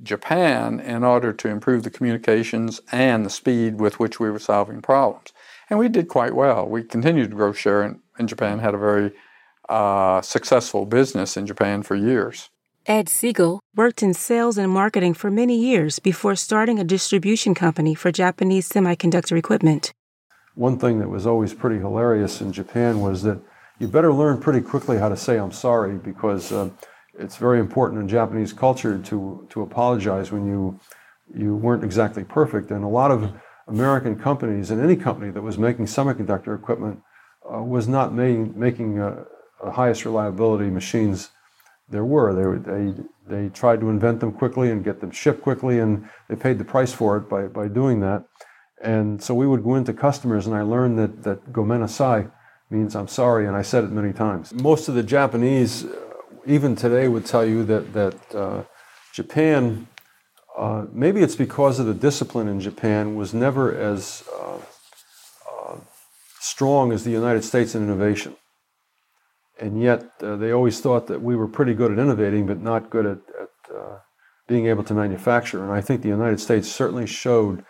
Japan 0.02 0.80
in 0.80 1.04
order 1.04 1.34
to 1.34 1.48
improve 1.48 1.84
the 1.84 1.90
communications 1.90 2.80
and 2.92 3.26
the 3.26 3.30
speed 3.30 3.80
with 3.80 4.00
which 4.00 4.20
we 4.20 4.30
were 4.30 4.40
solving 4.40 4.82
problems. 4.82 5.34
And 5.70 5.80
we 5.80 5.90
did 5.90 6.08
quite 6.08 6.36
well. 6.36 6.68
We 6.68 6.84
continued 6.84 7.32
to 7.32 7.36
grow 7.36 7.52
share 7.52 7.84
in, 7.84 8.02
in 8.20 8.28
Japan, 8.28 8.60
had 8.60 8.74
a 8.74 8.78
very 8.78 9.12
uh, 9.70 10.22
successful 10.22 10.86
business 10.86 11.38
in 11.38 11.46
Japan 11.46 11.84
for 11.84 11.96
years. 11.96 12.50
Ed 12.86 13.10
Siegel 13.10 13.60
worked 13.76 14.02
in 14.02 14.14
sales 14.14 14.58
and 14.58 14.72
marketing 14.72 15.14
for 15.14 15.30
many 15.30 15.60
years 15.60 16.00
before 16.00 16.38
starting 16.38 16.80
a 16.80 16.86
distribution 16.86 17.54
company 17.54 17.94
for 17.94 18.14
Japanese 18.14 18.70
semiconductor 18.70 19.38
equipment. 19.38 19.92
One 20.56 20.80
thing 20.80 21.00
that 21.00 21.10
was 21.10 21.28
always 21.28 21.54
pretty 21.54 21.80
hilarious 21.80 22.40
in 22.40 22.54
Japan 22.54 23.02
was 23.02 23.24
that 23.24 23.42
you 23.78 23.90
better 23.90 24.14
learn 24.14 24.40
pretty 24.40 24.62
quickly 24.62 24.98
how 24.98 25.10
to 25.10 25.18
say 25.18 25.38
I'm 25.38 25.52
sorry 25.52 25.98
because 25.98 26.52
uh, 26.54 26.70
it's 27.20 27.36
very 27.36 27.60
important 27.60 28.02
in 28.02 28.08
Japanese 28.08 28.54
culture 28.54 28.98
to, 28.98 29.46
to 29.50 29.62
apologize 29.62 30.32
when 30.32 30.48
you, 30.48 30.80
you 31.36 31.56
weren't 31.56 31.84
exactly 31.84 32.24
perfect. 32.24 32.72
And 32.72 32.86
a 32.86 32.88
lot 32.88 33.12
of 33.12 33.34
American 33.68 34.18
companies 34.18 34.72
and 34.72 34.82
any 34.82 34.96
company 34.96 35.30
that 35.32 35.42
was 35.42 35.58
making 35.58 35.86
semiconductor 35.86 36.58
equipment 36.58 37.02
uh, 37.54 37.64
was 37.64 37.88
not 37.88 38.14
making 38.14 39.00
uh, 39.00 39.24
highest 39.72 40.06
reliability 40.06 40.70
machines 40.70 41.30
there 41.90 42.06
were. 42.06 42.34
They, 42.34 42.72
they, 42.72 43.44
they 43.44 43.50
tried 43.50 43.80
to 43.80 43.90
invent 43.90 44.20
them 44.20 44.32
quickly 44.32 44.72
and 44.72 44.84
get 44.84 45.00
them 45.00 45.12
shipped 45.12 45.42
quickly, 45.42 45.80
and 45.80 46.08
they 46.28 46.36
paid 46.36 46.58
the 46.58 46.66
price 46.66 46.94
for 46.94 47.18
it 47.18 47.30
by, 47.30 47.44
by 47.44 47.68
doing 47.68 48.02
that. 48.02 48.26
And 48.82 49.24
so 49.24 49.34
we 49.34 49.48
would 49.48 49.64
go 49.64 49.76
into 49.76 49.94
customers, 49.94 50.46
and 50.46 50.56
I 50.56 50.62
learned 50.62 51.00
that, 51.00 51.24
that 51.24 51.52
gomenasai 51.52 52.32
means 52.70 52.96
I'm 52.96 53.08
sorry, 53.08 53.48
and 53.48 53.56
I 53.56 53.62
said 53.62 53.86
it 53.86 53.92
many 53.92 54.14
times. 54.14 54.54
Most 54.54 54.90
of 54.90 54.96
the 54.96 55.04
Japanese, 55.04 55.86
uh, 55.86 55.96
even 56.46 56.76
today, 56.76 57.08
would 57.08 57.26
tell 57.26 57.46
you 57.46 57.64
that, 57.66 57.94
that 57.94 58.36
uh, 58.36 58.64
Japan, 59.14 59.88
uh, 60.58 60.86
maybe 60.92 61.22
it's 61.22 61.36
because 61.36 61.80
of 61.80 61.86
the 61.86 61.94
discipline 61.94 62.48
in 62.48 62.60
Japan, 62.60 63.16
was 63.16 63.34
never 63.34 63.74
as 63.76 64.24
uh 64.40 64.58
strong 66.48 66.92
as 66.92 67.04
the 67.04 67.12
United 67.12 67.44
States 67.44 67.76
in 67.76 67.84
innovation 67.84 68.36
and 69.60 69.82
yet 69.82 70.06
uh, 70.22 70.36
they 70.36 70.52
always 70.52 70.80
thought 70.80 71.08
that 71.08 71.22
we 71.22 71.36
were 71.36 71.48
pretty 71.48 71.74
good 71.74 71.92
at 71.92 72.00
innovating, 72.00 72.46
but 72.46 72.62
not 72.62 72.90
good 72.90 73.06
at, 73.06 73.18
at 73.42 73.76
uh, 73.76 73.98
being 74.48 74.68
able 74.68 74.84
to 74.84 74.94
manufacture. 74.94 75.64
And 75.64 75.72
I 75.72 75.82
think 75.82 76.02
the 76.02 76.10
United 76.10 76.40
States 76.40 76.72
certainly 76.72 77.08
showed 77.08 77.64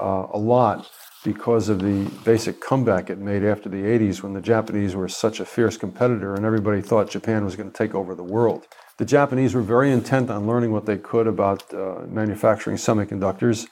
uh, 0.00 0.26
a 0.32 0.38
lot 0.38 0.88
because 1.24 1.68
of 1.68 1.80
the 1.80 2.10
basic 2.24 2.60
comeback 2.60 3.08
it 3.08 3.18
made 3.18 3.44
after 3.44 3.68
the 3.68 3.82
80s 3.82 4.22
when 4.22 4.34
the 4.34 4.40
Japanese 4.40 4.94
were 4.94 5.08
such 5.08 5.40
a 5.40 5.44
fierce 5.44 5.76
competitor 5.76 6.34
and 6.34 6.44
everybody 6.44 6.82
thought 6.82 7.08
Japan 7.08 7.44
was 7.44 7.56
going 7.56 7.70
to 7.70 7.76
take 7.76 7.94
over 7.94 8.14
the 8.14 8.22
world. 8.22 8.66
The 8.98 9.06
Japanese 9.06 9.54
were 9.54 9.62
very 9.62 9.90
intent 9.90 10.30
on 10.30 10.46
learning 10.46 10.70
what 10.70 10.86
they 10.86 10.98
could 10.98 11.26
about 11.26 11.72
uh, 11.72 12.02
manufacturing 12.06 12.76
semiconductors. 12.76 13.66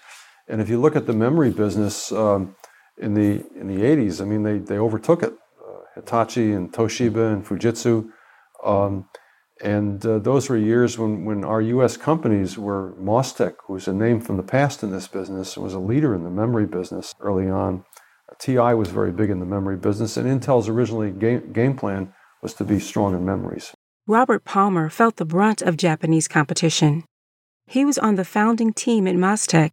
And 0.49 0.61
if 0.61 0.69
you 0.69 0.81
look 0.81 0.97
at 0.97 1.07
the 1.07 1.13
memory 1.13 1.51
business 1.51 2.11
um, 2.11 2.57
in, 3.03 3.15
the, 3.15 3.45
in 3.59 3.67
the 3.67 3.83
80s, 3.83 4.21
I 4.21 4.25
mean, 4.25 4.43
they, 4.43 4.59
they 4.59 4.79
overtook 4.79 5.23
it. 5.23 5.35
Hitachi 5.95 6.53
and 6.53 6.73
Toshiba 6.73 7.33
and 7.33 7.45
Fujitsu. 7.45 8.09
Um, 8.65 9.09
and 9.63 10.05
uh, 10.05 10.19
those 10.19 10.49
were 10.49 10.57
years 10.57 10.99
when, 10.99 11.25
when 11.25 11.45
our 11.45 11.61
U.S. 11.61 11.97
companies 11.97 12.59
were 12.59 12.95
Mostek, 13.01 13.55
who 13.67 13.75
was 13.75 13.87
a 13.87 13.93
name 13.93 14.21
from 14.21 14.37
the 14.37 14.43
past 14.43 14.83
in 14.83 14.91
this 14.91 15.07
business, 15.07 15.57
was 15.57 15.75
a 15.75 15.79
leader 15.79 16.15
in 16.15 16.25
the 16.25 16.31
memory 16.31 16.67
business 16.67 17.15
early 17.21 17.49
on. 17.49 17.85
TI 18.41 18.75
was 18.75 18.89
very 18.89 19.13
big 19.13 19.31
in 19.31 19.41
the 19.41 19.47
memory 19.47 19.77
business, 19.77 20.17
and 20.17 20.27
Intel's 20.27 20.69
originally 20.69 21.11
game, 21.11 21.53
game 21.53 21.77
plan 21.77 22.13
was 22.43 22.55
to 22.55 22.65
be 22.65 22.81
strong 22.81 23.15
in 23.15 23.25
memories. 23.25 23.73
Robert 24.07 24.45
Palmer 24.45 24.89
felt 24.89 25.17
the 25.17 25.25
brunt 25.25 25.63
of 25.63 25.77
Japanese 25.77 26.27
competition. 26.27 27.05
He 27.67 27.85
was 27.85 27.99
on 27.99 28.17
the 28.17 28.25
founding 28.25 28.73
team 28.73 29.07
at 29.07 29.15
Mostek. 29.15 29.71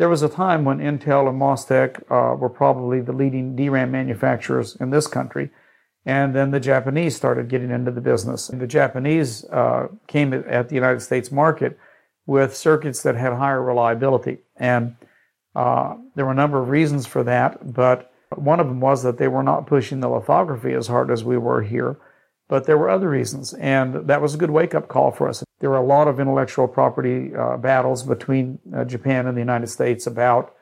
There 0.00 0.08
was 0.08 0.22
a 0.22 0.30
time 0.30 0.64
when 0.64 0.78
Intel 0.78 1.28
and 1.28 1.38
Mostek 1.38 2.00
uh, 2.10 2.34
were 2.34 2.48
probably 2.48 3.02
the 3.02 3.12
leading 3.12 3.54
DRAM 3.54 3.90
manufacturers 3.90 4.74
in 4.76 4.88
this 4.88 5.06
country. 5.06 5.50
And 6.06 6.34
then 6.34 6.52
the 6.52 6.58
Japanese 6.58 7.14
started 7.14 7.50
getting 7.50 7.70
into 7.70 7.90
the 7.90 8.00
business. 8.00 8.48
And 8.48 8.62
the 8.62 8.66
Japanese 8.66 9.44
uh, 9.50 9.88
came 10.06 10.32
at 10.32 10.70
the 10.70 10.74
United 10.74 11.00
States 11.00 11.30
market 11.30 11.78
with 12.24 12.56
circuits 12.56 13.02
that 13.02 13.14
had 13.14 13.34
higher 13.34 13.62
reliability. 13.62 14.38
And 14.56 14.96
uh, 15.54 15.96
there 16.14 16.24
were 16.24 16.32
a 16.32 16.34
number 16.34 16.62
of 16.62 16.70
reasons 16.70 17.04
for 17.04 17.22
that, 17.24 17.74
but 17.74 18.10
one 18.34 18.58
of 18.58 18.68
them 18.68 18.80
was 18.80 19.02
that 19.02 19.18
they 19.18 19.28
were 19.28 19.42
not 19.42 19.66
pushing 19.66 20.00
the 20.00 20.08
lithography 20.08 20.72
as 20.72 20.86
hard 20.86 21.10
as 21.10 21.24
we 21.24 21.36
were 21.36 21.60
here. 21.60 21.98
But 22.48 22.64
there 22.64 22.78
were 22.78 22.88
other 22.88 23.10
reasons, 23.10 23.52
and 23.52 24.08
that 24.08 24.22
was 24.22 24.34
a 24.34 24.38
good 24.38 24.50
wake 24.50 24.74
up 24.74 24.88
call 24.88 25.10
for 25.10 25.28
us. 25.28 25.44
There 25.60 25.70
were 25.70 25.76
a 25.76 25.84
lot 25.84 26.08
of 26.08 26.18
intellectual 26.18 26.66
property 26.66 27.34
uh, 27.34 27.58
battles 27.58 28.02
between 28.02 28.58
uh, 28.74 28.84
Japan 28.84 29.26
and 29.26 29.36
the 29.36 29.40
United 29.42 29.68
States 29.68 30.06
about 30.06 30.54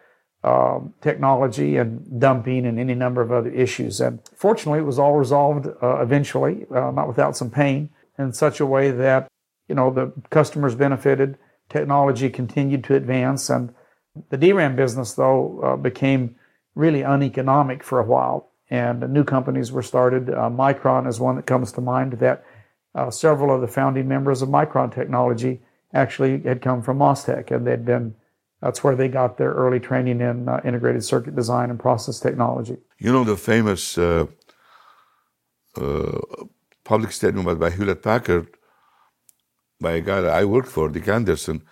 uh, 0.45 0.81
technology 1.01 1.77
and 1.77 2.21
dumping 2.21 2.67
and 2.67 2.79
any 2.79 2.95
number 2.95 3.21
of 3.21 3.33
other 3.33 3.51
issues. 3.51 4.01
And 4.01 4.21
fortunately, 4.37 4.81
it 4.81 4.87
was 4.87 4.99
all 4.99 5.17
resolved 5.17 5.67
uh, 5.83 6.01
eventually, 6.01 6.67
uh, 6.71 6.91
not 6.91 7.09
without 7.09 7.37
some 7.37 7.51
pain, 7.51 7.91
in 8.19 8.33
such 8.33 8.61
a 8.61 8.67
way 8.67 8.91
that 8.91 9.29
you 9.69 9.75
know 9.75 9.93
the 9.93 10.13
customers 10.31 10.75
benefited, 10.75 11.39
technology 11.69 12.31
continued 12.31 12.85
to 12.85 12.95
advance, 12.95 13.51
and 13.51 13.75
the 14.31 14.37
DRAM 14.37 14.77
business 14.77 15.15
though 15.15 15.61
uh, 15.63 15.77
became 15.77 16.37
really 16.75 17.03
uneconomic 17.03 17.83
for 17.83 17.99
a 17.99 18.05
while, 18.05 18.51
and 18.71 19.13
new 19.13 19.25
companies 19.25 19.73
were 19.73 19.83
started. 19.83 20.31
Uh, 20.31 20.49
Micron 20.49 21.09
is 21.09 21.21
one 21.21 21.37
that 21.37 21.47
comes 21.47 21.73
to 21.73 21.81
mind. 21.81 22.15
That 22.15 22.45
uh, 22.95 23.11
several 23.11 23.55
of 23.55 23.61
the 23.61 23.69
founding 23.69 24.09
members 24.09 24.43
of 24.43 24.49
Micron 24.49 24.95
Technology 24.95 25.61
actually 25.95 26.41
had 26.43 26.63
come 26.63 26.83
from 26.83 26.99
Mostek, 26.99 27.51
and 27.51 27.67
they'd 27.67 27.85
been 27.85 28.15
that's 28.61 28.83
where 28.83 28.97
they 28.97 29.09
got 29.09 29.39
their 29.39 29.53
early 29.53 29.79
training 29.79 30.21
in 30.21 30.49
uh, 30.49 30.61
integrated 30.65 31.05
circuit 31.05 31.37
design 31.37 31.71
and 31.71 31.79
process 31.79 32.19
technology. 32.19 32.77
You 32.99 33.13
know 33.13 33.25
the 33.25 33.37
famous 33.37 33.97
uh, 33.97 34.27
uh, 35.77 36.19
public 36.85 37.13
statement 37.13 37.61
by 37.61 37.71
Hewlett 37.71 38.03
Packard 38.03 38.49
by 39.81 39.93
a 39.93 40.01
guy 40.01 40.21
that 40.21 40.33
I 40.33 40.45
worked 40.45 40.69
for, 40.69 40.89
Dick 40.89 41.07
Anderson, 41.07 41.63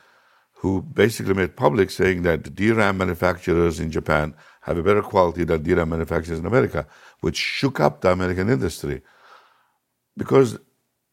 who 0.58 0.82
basically 0.82 1.34
made 1.34 1.56
public 1.56 1.90
saying 1.90 2.22
that 2.22 2.54
DRAM 2.54 2.98
manufacturers 2.98 3.80
in 3.80 3.90
Japan 3.90 4.34
have 4.62 4.78
a 4.78 4.82
better 4.82 5.02
quality 5.02 5.44
than 5.44 5.62
DRAM 5.62 5.88
manufacturers 5.88 6.38
in 6.38 6.46
America, 6.46 6.86
which 7.20 7.36
shook 7.36 7.80
up 7.80 8.00
the 8.00 8.10
American 8.10 8.48
industry. 8.48 9.02
Because 10.16 10.58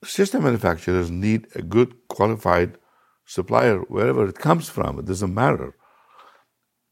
system 0.05 0.43
manufacturers 0.43 1.09
need 1.09 1.47
a 1.55 1.61
good 1.61 1.95
qualified 2.07 2.77
supplier, 3.25 3.79
wherever 3.81 4.27
it 4.27 4.39
comes 4.39 4.69
from, 4.69 4.99
it 4.99 5.05
doesn't 5.05 5.33
matter. 5.33 5.75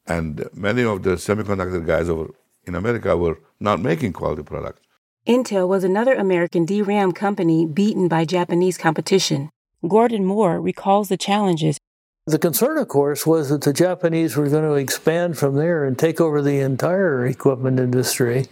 And 0.07 0.47
many 0.53 0.83
of 0.83 1.03
the 1.03 1.11
semiconductor 1.11 1.85
guys 1.85 2.09
over 2.09 2.31
in 2.65 2.75
America 2.75 3.15
were 3.17 3.39
not 3.59 3.79
making 3.79 4.13
quality 4.13 4.43
products. 4.43 4.81
Intel 5.27 5.67
was 5.67 5.83
another 5.83 6.15
American 6.15 6.65
DRAM 6.65 7.11
company 7.11 7.65
beaten 7.65 8.07
by 8.07 8.25
Japanese 8.25 8.77
competition. 8.77 9.49
Gordon 9.87 10.25
Moore 10.25 10.59
recalls 10.59 11.09
the 11.09 11.17
challenges. 11.17 11.77
The 12.25 12.39
concern, 12.39 12.77
of 12.77 12.87
course, 12.87 13.25
was 13.25 13.49
that 13.49 13.61
the 13.61 13.73
Japanese 13.73 14.35
were 14.35 14.49
going 14.49 14.63
to 14.63 14.75
expand 14.75 15.37
from 15.37 15.55
there 15.55 15.85
and 15.85 15.97
take 15.97 16.21
over 16.21 16.41
the 16.41 16.59
entire 16.59 17.25
equipment 17.25 17.79
industry. 17.79 18.47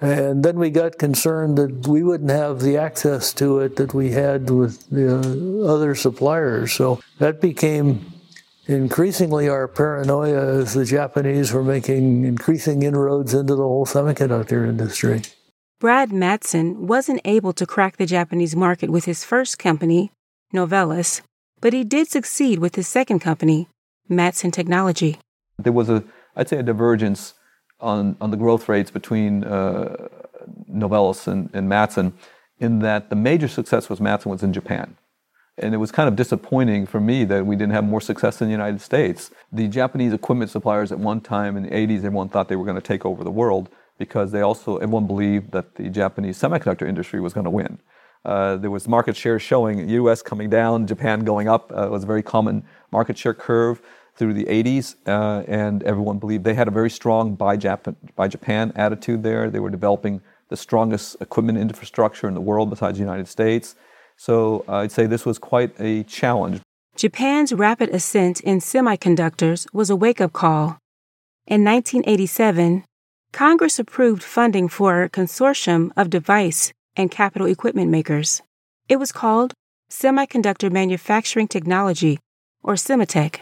And 0.00 0.42
then 0.42 0.58
we 0.58 0.70
got 0.70 0.98
concerned 0.98 1.58
that 1.58 1.86
we 1.86 2.02
wouldn't 2.02 2.30
have 2.30 2.60
the 2.60 2.78
access 2.78 3.34
to 3.34 3.60
it 3.60 3.76
that 3.76 3.92
we 3.92 4.12
had 4.12 4.48
with 4.48 4.88
the 4.88 5.14
uh, 5.14 5.70
other 5.70 5.94
suppliers. 5.94 6.72
So 6.72 7.00
that 7.18 7.40
became 7.40 8.10
increasingly 8.66 9.48
our 9.48 9.68
paranoia 9.68 10.60
as 10.60 10.72
the 10.72 10.86
Japanese 10.86 11.52
were 11.52 11.64
making 11.64 12.24
increasing 12.24 12.82
inroads 12.82 13.34
into 13.34 13.54
the 13.54 13.62
whole 13.62 13.84
semiconductor 13.84 14.66
industry. 14.66 15.22
Brad 15.80 16.10
Mattson 16.10 16.76
wasn't 16.76 17.20
able 17.24 17.52
to 17.54 17.66
crack 17.66 17.96
the 17.96 18.06
Japanese 18.06 18.54
market 18.54 18.90
with 18.90 19.06
his 19.06 19.24
first 19.24 19.58
company, 19.58 20.12
Novellus, 20.54 21.22
but 21.60 21.72
he 21.72 21.84
did 21.84 22.08
succeed 22.08 22.58
with 22.58 22.74
his 22.74 22.86
second 22.86 23.20
company, 23.20 23.68
Mattson 24.08 24.52
Technology. 24.52 25.18
There 25.58 25.72
was 25.72 25.88
a, 25.88 26.04
I'd 26.36 26.48
say, 26.48 26.58
a 26.58 26.62
divergence 26.62 27.34
on, 27.80 28.16
the 28.20 28.36
growth 28.36 28.68
rates 28.68 28.90
between 28.90 29.44
uh, 29.44 30.08
Novellus 30.70 31.26
and, 31.26 31.50
and 31.52 31.68
Mattson 31.68 32.12
in 32.58 32.80
that 32.80 33.10
the 33.10 33.16
major 33.16 33.48
success 33.48 33.88
was 33.88 34.00
Mattson 34.00 34.26
was 34.26 34.42
in 34.42 34.52
Japan. 34.52 34.96
And 35.58 35.74
it 35.74 35.78
was 35.78 35.90
kind 35.90 36.08
of 36.08 36.16
disappointing 36.16 36.86
for 36.86 37.00
me 37.00 37.24
that 37.24 37.44
we 37.44 37.56
didn't 37.56 37.72
have 37.72 37.84
more 37.84 38.00
success 38.00 38.40
in 38.40 38.48
the 38.48 38.52
United 38.52 38.80
States. 38.80 39.30
The 39.52 39.68
Japanese 39.68 40.12
equipment 40.12 40.50
suppliers 40.50 40.90
at 40.92 40.98
one 40.98 41.20
time 41.20 41.56
in 41.56 41.64
the 41.64 41.70
80s, 41.70 41.98
everyone 41.98 42.28
thought 42.28 42.48
they 42.48 42.56
were 42.56 42.64
going 42.64 42.76
to 42.76 42.82
take 42.82 43.04
over 43.04 43.24
the 43.24 43.30
world 43.30 43.68
because 43.98 44.32
they 44.32 44.40
also, 44.40 44.76
everyone 44.76 45.06
believed 45.06 45.52
that 45.52 45.74
the 45.74 45.90
Japanese 45.90 46.40
semiconductor 46.40 46.88
industry 46.88 47.20
was 47.20 47.34
going 47.34 47.44
to 47.44 47.50
win. 47.50 47.78
Uh, 48.24 48.56
there 48.56 48.70
was 48.70 48.86
market 48.86 49.16
share 49.16 49.38
showing 49.38 49.88
U.S. 49.88 50.22
coming 50.22 50.50
down, 50.50 50.86
Japan 50.86 51.20
going 51.20 51.48
up. 51.48 51.72
Uh, 51.72 51.86
it 51.86 51.90
was 51.90 52.04
a 52.04 52.06
very 52.06 52.22
common 52.22 52.64
market 52.90 53.16
share 53.16 53.34
curve 53.34 53.80
through 54.20 54.34
the 54.34 54.44
80s, 54.44 54.96
uh, 55.06 55.42
and 55.48 55.82
everyone 55.84 56.18
believed 56.18 56.44
they 56.44 56.52
had 56.52 56.68
a 56.68 56.70
very 56.70 56.90
strong 56.90 57.34
buy 57.34 57.56
Japan, 57.56 57.96
buy 58.16 58.28
Japan 58.28 58.70
attitude 58.76 59.22
there. 59.22 59.48
They 59.48 59.60
were 59.60 59.70
developing 59.70 60.20
the 60.50 60.58
strongest 60.58 61.16
equipment 61.22 61.56
infrastructure 61.56 62.28
in 62.28 62.34
the 62.34 62.40
world 62.42 62.68
besides 62.68 62.98
the 62.98 63.02
United 63.02 63.28
States. 63.28 63.76
So 64.18 64.62
uh, 64.68 64.82
I'd 64.82 64.92
say 64.92 65.06
this 65.06 65.24
was 65.24 65.38
quite 65.38 65.72
a 65.80 66.02
challenge. 66.02 66.60
Japan's 66.96 67.54
rapid 67.54 67.88
ascent 67.88 68.40
in 68.42 68.58
semiconductors 68.58 69.66
was 69.72 69.88
a 69.88 69.96
wake 69.96 70.20
up 70.20 70.34
call. 70.34 70.76
In 71.46 71.64
1987, 71.64 72.84
Congress 73.32 73.78
approved 73.78 74.22
funding 74.22 74.68
for 74.68 75.02
a 75.02 75.08
consortium 75.08 75.92
of 75.96 76.10
device 76.10 76.74
and 76.94 77.10
capital 77.10 77.46
equipment 77.46 77.90
makers. 77.90 78.42
It 78.86 78.96
was 78.96 79.12
called 79.12 79.54
Semiconductor 79.90 80.70
Manufacturing 80.70 81.48
Technology, 81.48 82.18
or 82.62 82.74
SEMATech. 82.74 83.40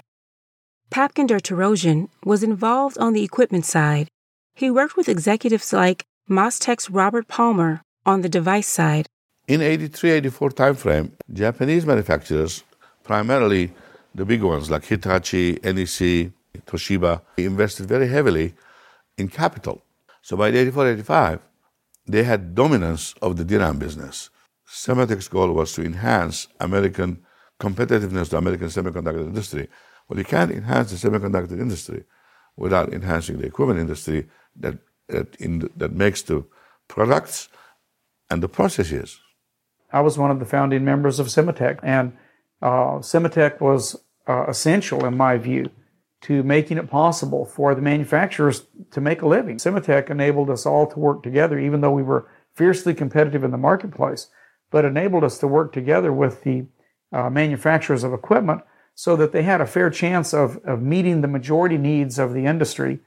Papken 0.91 1.27
Der 1.27 1.39
Torossian 1.39 2.09
was 2.25 2.43
involved 2.43 2.97
on 2.97 3.13
the 3.13 3.23
equipment 3.23 3.67
side. 3.67 4.09
He 4.55 4.71
worked 4.71 4.97
with 4.97 5.09
executives 5.09 5.73
like 5.73 6.05
Mostek's 6.31 6.91
Robert 6.91 7.29
Palmer 7.29 7.83
on 8.07 8.23
the 8.23 8.29
device 8.29 8.67
side. 8.67 9.07
In 9.47 9.61
83, 9.61 10.11
84 10.13 10.51
timeframe, 10.51 11.13
Japanese 11.31 11.85
manufacturers, 11.85 12.65
primarily 13.05 13.73
the 14.15 14.25
big 14.25 14.43
ones 14.43 14.71
like 14.71 14.87
Hitachi, 14.87 15.59
NEC, 15.63 16.33
Toshiba, 16.67 17.21
invested 17.37 17.87
very 17.87 18.09
heavily 18.09 18.55
in 19.19 19.29
capital. 19.29 19.83
So 20.23 20.37
by 20.39 20.49
84, 20.49 20.89
85, 20.89 21.41
they 22.07 22.25
had 22.25 22.55
dominance 22.55 23.15
of 23.21 23.37
the 23.37 23.45
DRAM 23.45 23.79
business. 23.79 24.31
Sematech's 24.67 25.29
goal 25.29 25.53
was 25.53 25.73
to 25.75 25.85
enhance 25.85 26.49
American 26.61 27.25
competitiveness 27.61 28.31
to 28.31 28.39
American 28.39 28.69
semiconductor 28.69 29.27
industry. 29.27 29.69
Well, 30.09 30.19
you 30.19 30.25
can't 30.25 30.51
enhance 30.51 30.91
the 30.91 31.09
semiconductor 31.09 31.59
industry 31.61 32.05
without 32.57 32.93
enhancing 32.93 33.39
the 33.39 33.47
equipment 33.47 33.81
industry 33.81 34.29
that 34.57 34.79
that, 35.09 35.37
in, 35.37 35.71
that 35.77 35.93
makes 35.93 36.23
the 36.23 36.45
products 36.87 37.49
and 38.31 38.43
the 38.43 38.49
processes. 38.49 39.21
I 39.93 40.01
was 40.01 40.19
one 40.19 40.31
of 40.31 40.39
the 40.39 40.45
founding 40.45 40.85
members 40.85 41.19
of 41.19 41.29
Sematech, 41.29 41.81
and 41.83 42.13
uh, 42.61 42.99
Sematech 43.01 43.61
was 43.61 43.97
uh, 44.29 44.45
essential, 44.47 45.07
in 45.07 45.17
my 45.17 45.39
view, 45.39 45.71
to 46.23 46.43
making 46.43 46.77
it 46.77 46.91
possible 46.91 47.47
for 47.47 47.75
the 47.75 47.81
manufacturers 47.81 48.67
to 48.91 49.01
make 49.01 49.23
a 49.23 49.29
living. 49.29 49.57
Sematech 49.57 50.11
enabled 50.11 50.51
us 50.51 50.67
all 50.67 50.87
to 50.89 50.99
work 50.99 51.23
together, 51.23 51.59
even 51.59 51.81
though 51.81 51.93
we 51.93 52.03
were 52.03 52.29
fiercely 52.55 52.93
competitive 52.93 53.45
in 53.45 53.51
the 53.51 53.57
marketplace, 53.57 54.29
but 54.71 54.85
enabled 54.85 55.25
us 55.25 55.39
to 55.39 55.47
work 55.47 55.73
together 55.73 56.13
with 56.13 56.43
the 56.43 56.67
uh, 57.13 57.31
manufacturers 57.31 58.05
of 58.05 58.13
equipment 58.13 58.61
so 58.99 59.15
that 59.15 59.31
they 59.31 59.45
had 59.45 59.61
a 59.61 59.67
fair 59.67 59.91
chance 59.91 60.35
of, 60.35 60.57
of 60.65 60.83
meeting 60.83 61.21
the 61.21 61.29
majority 61.29 61.79
needs 61.79 62.19
of 62.19 62.35
the 62.35 62.47
industry 62.47 62.99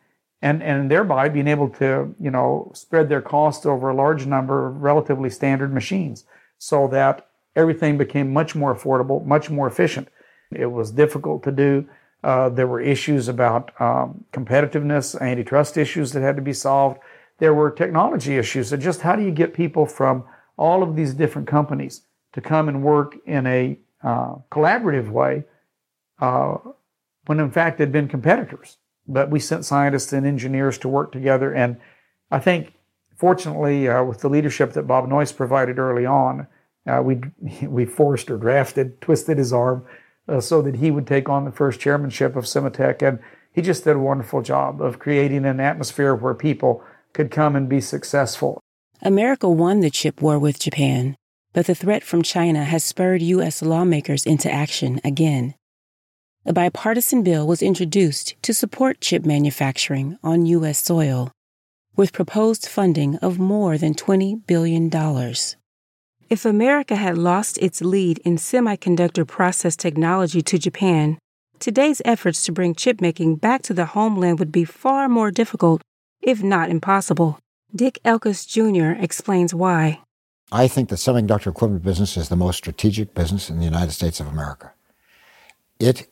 and, 0.41 0.63
and 0.63 0.89
thereby 0.89 1.27
being 1.27 1.49
able 1.49 1.67
to, 1.67 2.15
you 2.17 2.32
know, 2.32 2.71
spread 2.73 3.10
their 3.10 3.21
costs 3.21 3.65
over 3.65 3.89
a 3.89 3.93
large 3.93 4.25
number 4.25 4.69
of 4.69 4.82
relatively 4.82 5.30
standard 5.30 5.73
machines 5.73 6.23
so 6.58 6.88
that 6.88 7.27
everything 7.58 7.97
became 7.97 8.32
much 8.32 8.56
more 8.56 8.73
affordable, 8.73 9.25
much 9.25 9.49
more 9.49 9.67
efficient. 9.67 10.08
It 10.54 10.67
was 10.67 10.91
difficult 10.91 11.43
to 11.43 11.51
do. 11.51 11.89
Uh, 12.23 12.47
there 12.47 12.67
were 12.67 12.80
issues 12.80 13.27
about 13.27 13.73
um, 13.82 14.23
competitiveness, 14.32 15.19
antitrust 15.19 15.75
issues 15.75 16.13
that 16.13 16.21
had 16.21 16.38
to 16.38 16.41
be 16.41 16.54
solved. 16.54 16.99
There 17.39 17.54
were 17.54 17.69
technology 17.69 18.38
issues. 18.38 18.69
So 18.69 18.77
just 18.77 19.01
how 19.01 19.17
do 19.17 19.23
you 19.23 19.32
get 19.32 19.54
people 19.54 19.86
from 19.86 20.23
all 20.56 20.84
of 20.84 20.95
these 20.95 21.13
different 21.13 21.49
companies 21.49 22.04
to 22.32 22.39
come 22.39 22.69
and 22.69 22.82
work 22.82 23.17
in 23.25 23.45
a 23.45 23.77
uh, 24.01 24.36
collaborative 24.49 25.10
way 25.10 25.43
uh, 26.21 26.57
when 27.25 27.39
in 27.39 27.51
fact 27.51 27.77
they'd 27.77 27.91
been 27.91 28.07
competitors? 28.07 28.77
But 29.07 29.29
we 29.29 29.39
sent 29.39 29.65
scientists 29.65 30.13
and 30.13 30.25
engineers 30.25 30.77
to 30.79 30.88
work 30.88 31.12
together. 31.12 31.53
And 31.53 31.77
I 32.29 32.39
think, 32.39 32.73
fortunately, 33.17 33.89
uh, 33.89 34.03
with 34.03 34.19
the 34.19 34.29
leadership 34.29 34.73
that 34.73 34.88
Bob 34.88 35.10
Noyce 35.10 35.36
provided 35.36 35.79
early 35.79 36.05
on, 36.05 36.47
uh, 36.88 37.01
we, 37.03 37.21
we 37.63 37.86
forced 37.86 38.29
or 38.29 38.38
drafted, 38.38 39.01
twisted 39.01 39.38
his 39.38 39.51
arm 39.51 39.86
uh, 40.27 40.39
so 40.39 40.62
that 40.62 40.75
he 40.75 40.91
would 40.91 41.07
take 41.07 41.27
on 41.27 41.45
the 41.45 41.51
first 41.51 41.79
chairmanship 41.79 42.36
of 42.36 42.45
Sematech. 42.45 43.05
And 43.05 43.19
he 43.51 43.62
just 43.62 43.84
did 43.84 43.95
a 43.95 43.99
wonderful 43.99 44.41
job 44.41 44.81
of 44.81 44.99
creating 44.99 45.45
an 45.45 45.60
atmosphere 45.60 46.15
where 46.15 46.34
people 46.34 46.84
could 47.13 47.31
come 47.31 47.55
and 47.55 47.67
be 47.67 47.81
successful. 47.81 48.62
America 49.01 49.49
won 49.49 49.79
the 49.79 49.89
chip 49.89 50.21
war 50.21 50.38
with 50.38 50.60
Japan, 50.60 51.17
but 51.53 51.65
the 51.65 51.75
threat 51.75 52.03
from 52.03 52.21
China 52.21 52.63
has 52.63 52.84
spurred 52.84 53.21
U.S. 53.21 53.62
lawmakers 53.62 54.25
into 54.25 54.49
action 54.49 55.01
again 55.03 55.55
a 56.43 56.54
bipartisan 56.54 57.21
bill 57.21 57.45
was 57.45 57.62
introduced 57.62 58.36
to 58.41 58.54
support 58.54 58.99
chip 58.99 59.25
manufacturing 59.25 60.17
on 60.23 60.47
U.S. 60.47 60.80
soil, 60.84 61.32
with 61.95 62.13
proposed 62.13 62.67
funding 62.67 63.17
of 63.17 63.38
more 63.38 63.77
than 63.77 63.93
$20 63.93 64.47
billion. 64.47 64.89
If 66.30 66.45
America 66.45 66.95
had 66.95 67.17
lost 67.17 67.60
its 67.60 67.82
lead 67.82 68.17
in 68.19 68.38
semiconductor 68.38 69.27
process 69.27 69.75
technology 69.75 70.41
to 70.41 70.58
Japan, 70.58 71.19
today's 71.60 72.01
efforts 72.06 72.43
to 72.45 72.51
bring 72.51 72.73
chip 72.73 73.01
making 73.01 73.36
back 73.36 73.62
to 73.63 73.73
the 73.73 73.88
homeland 73.88 74.39
would 74.39 74.51
be 74.51 74.63
far 74.63 75.08
more 75.08 75.30
difficult, 75.30 75.84
if 76.21 76.41
not 76.41 76.69
impossible. 76.69 77.38
Dick 77.75 77.99
Elkus 78.04 78.47
Jr. 78.47 78.99
explains 78.99 79.54
why. 79.54 79.99
I 80.51 80.67
think 80.67 80.89
the 80.89 80.95
semiconductor 80.95 81.51
equipment 81.51 81.84
business 81.84 82.17
is 82.17 82.30
the 82.30 82.36
most 82.36 82.58
strategic 82.58 83.13
business 83.13 83.49
in 83.49 83.60
the 83.60 83.65
United 83.65 83.91
States 83.91 84.19
of 84.19 84.27
America. 84.27 84.73
It 85.80 86.08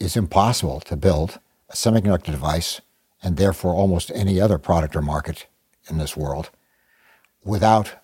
is 0.00 0.16
impossible 0.16 0.80
to 0.80 0.96
build 0.96 1.38
a 1.68 1.74
semiconductor 1.74 2.32
device 2.32 2.80
and 3.22 3.36
therefore 3.36 3.74
almost 3.74 4.10
any 4.14 4.40
other 4.40 4.58
product 4.58 4.96
or 4.96 5.02
market 5.02 5.46
in 5.88 5.98
this 5.98 6.16
world 6.16 6.50
without 7.44 7.94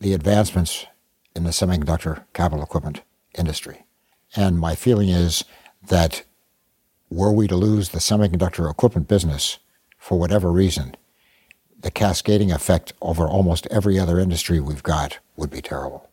the 0.00 0.14
advancements 0.14 0.86
in 1.34 1.44
the 1.44 1.50
semiconductor 1.50 2.24
capital 2.32 2.64
equipment 2.64 3.02
industry. 3.36 3.84
And 4.36 4.58
my 4.58 4.74
feeling 4.74 5.08
is 5.08 5.44
that 5.86 6.24
were 7.10 7.32
we 7.32 7.46
to 7.48 7.56
lose 7.56 7.90
the 7.90 7.98
semiconductor 7.98 8.70
equipment 8.70 9.08
business 9.08 9.58
for 9.98 10.18
whatever 10.18 10.50
reason, 10.50 10.96
the 11.80 11.90
cascading 11.90 12.50
effect 12.50 12.92
over 13.02 13.26
almost 13.26 13.66
every 13.70 13.98
other 13.98 14.18
industry 14.18 14.60
we've 14.60 14.82
got 14.82 15.18
would 15.36 15.50
be 15.50 15.60
terrible. 15.60 16.08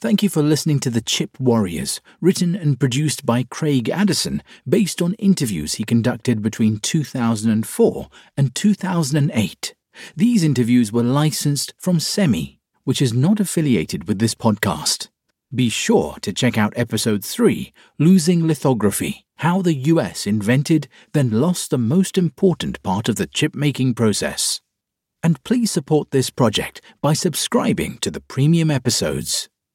Thank 0.00 0.22
you 0.22 0.30
for 0.30 0.42
listening 0.42 0.80
to 0.80 0.88
The 0.88 1.02
Chip 1.02 1.38
Warriors, 1.38 2.00
written 2.22 2.54
and 2.54 2.80
produced 2.80 3.26
by 3.26 3.42
Craig 3.42 3.90
Addison, 3.90 4.42
based 4.66 5.02
on 5.02 5.12
interviews 5.14 5.74
he 5.74 5.84
conducted 5.84 6.40
between 6.40 6.78
2004 6.78 8.08
and 8.34 8.54
2008. 8.54 9.74
These 10.16 10.42
interviews 10.42 10.90
were 10.90 11.02
licensed 11.02 11.74
from 11.76 11.98
SEMI, 11.98 12.60
which 12.84 13.02
is 13.02 13.12
not 13.12 13.40
affiliated 13.40 14.08
with 14.08 14.18
this 14.18 14.34
podcast. 14.34 15.10
Be 15.54 15.68
sure 15.68 16.16
to 16.22 16.32
check 16.32 16.56
out 16.56 16.72
episode 16.76 17.22
3, 17.22 17.70
Losing 17.98 18.46
Lithography 18.46 19.26
How 19.36 19.60
the 19.60 19.74
US 19.74 20.26
Invented, 20.26 20.88
then 21.12 21.30
Lost 21.30 21.68
the 21.68 21.76
Most 21.76 22.16
Important 22.16 22.82
Part 22.82 23.10
of 23.10 23.16
the 23.16 23.26
Chip 23.26 23.54
Making 23.54 23.92
Process. 23.92 24.62
And 25.22 25.44
please 25.44 25.70
support 25.70 26.10
this 26.10 26.30
project 26.30 26.80
by 27.02 27.12
subscribing 27.12 27.98
to 27.98 28.10
the 28.10 28.22
premium 28.22 28.70
episodes. 28.70 29.49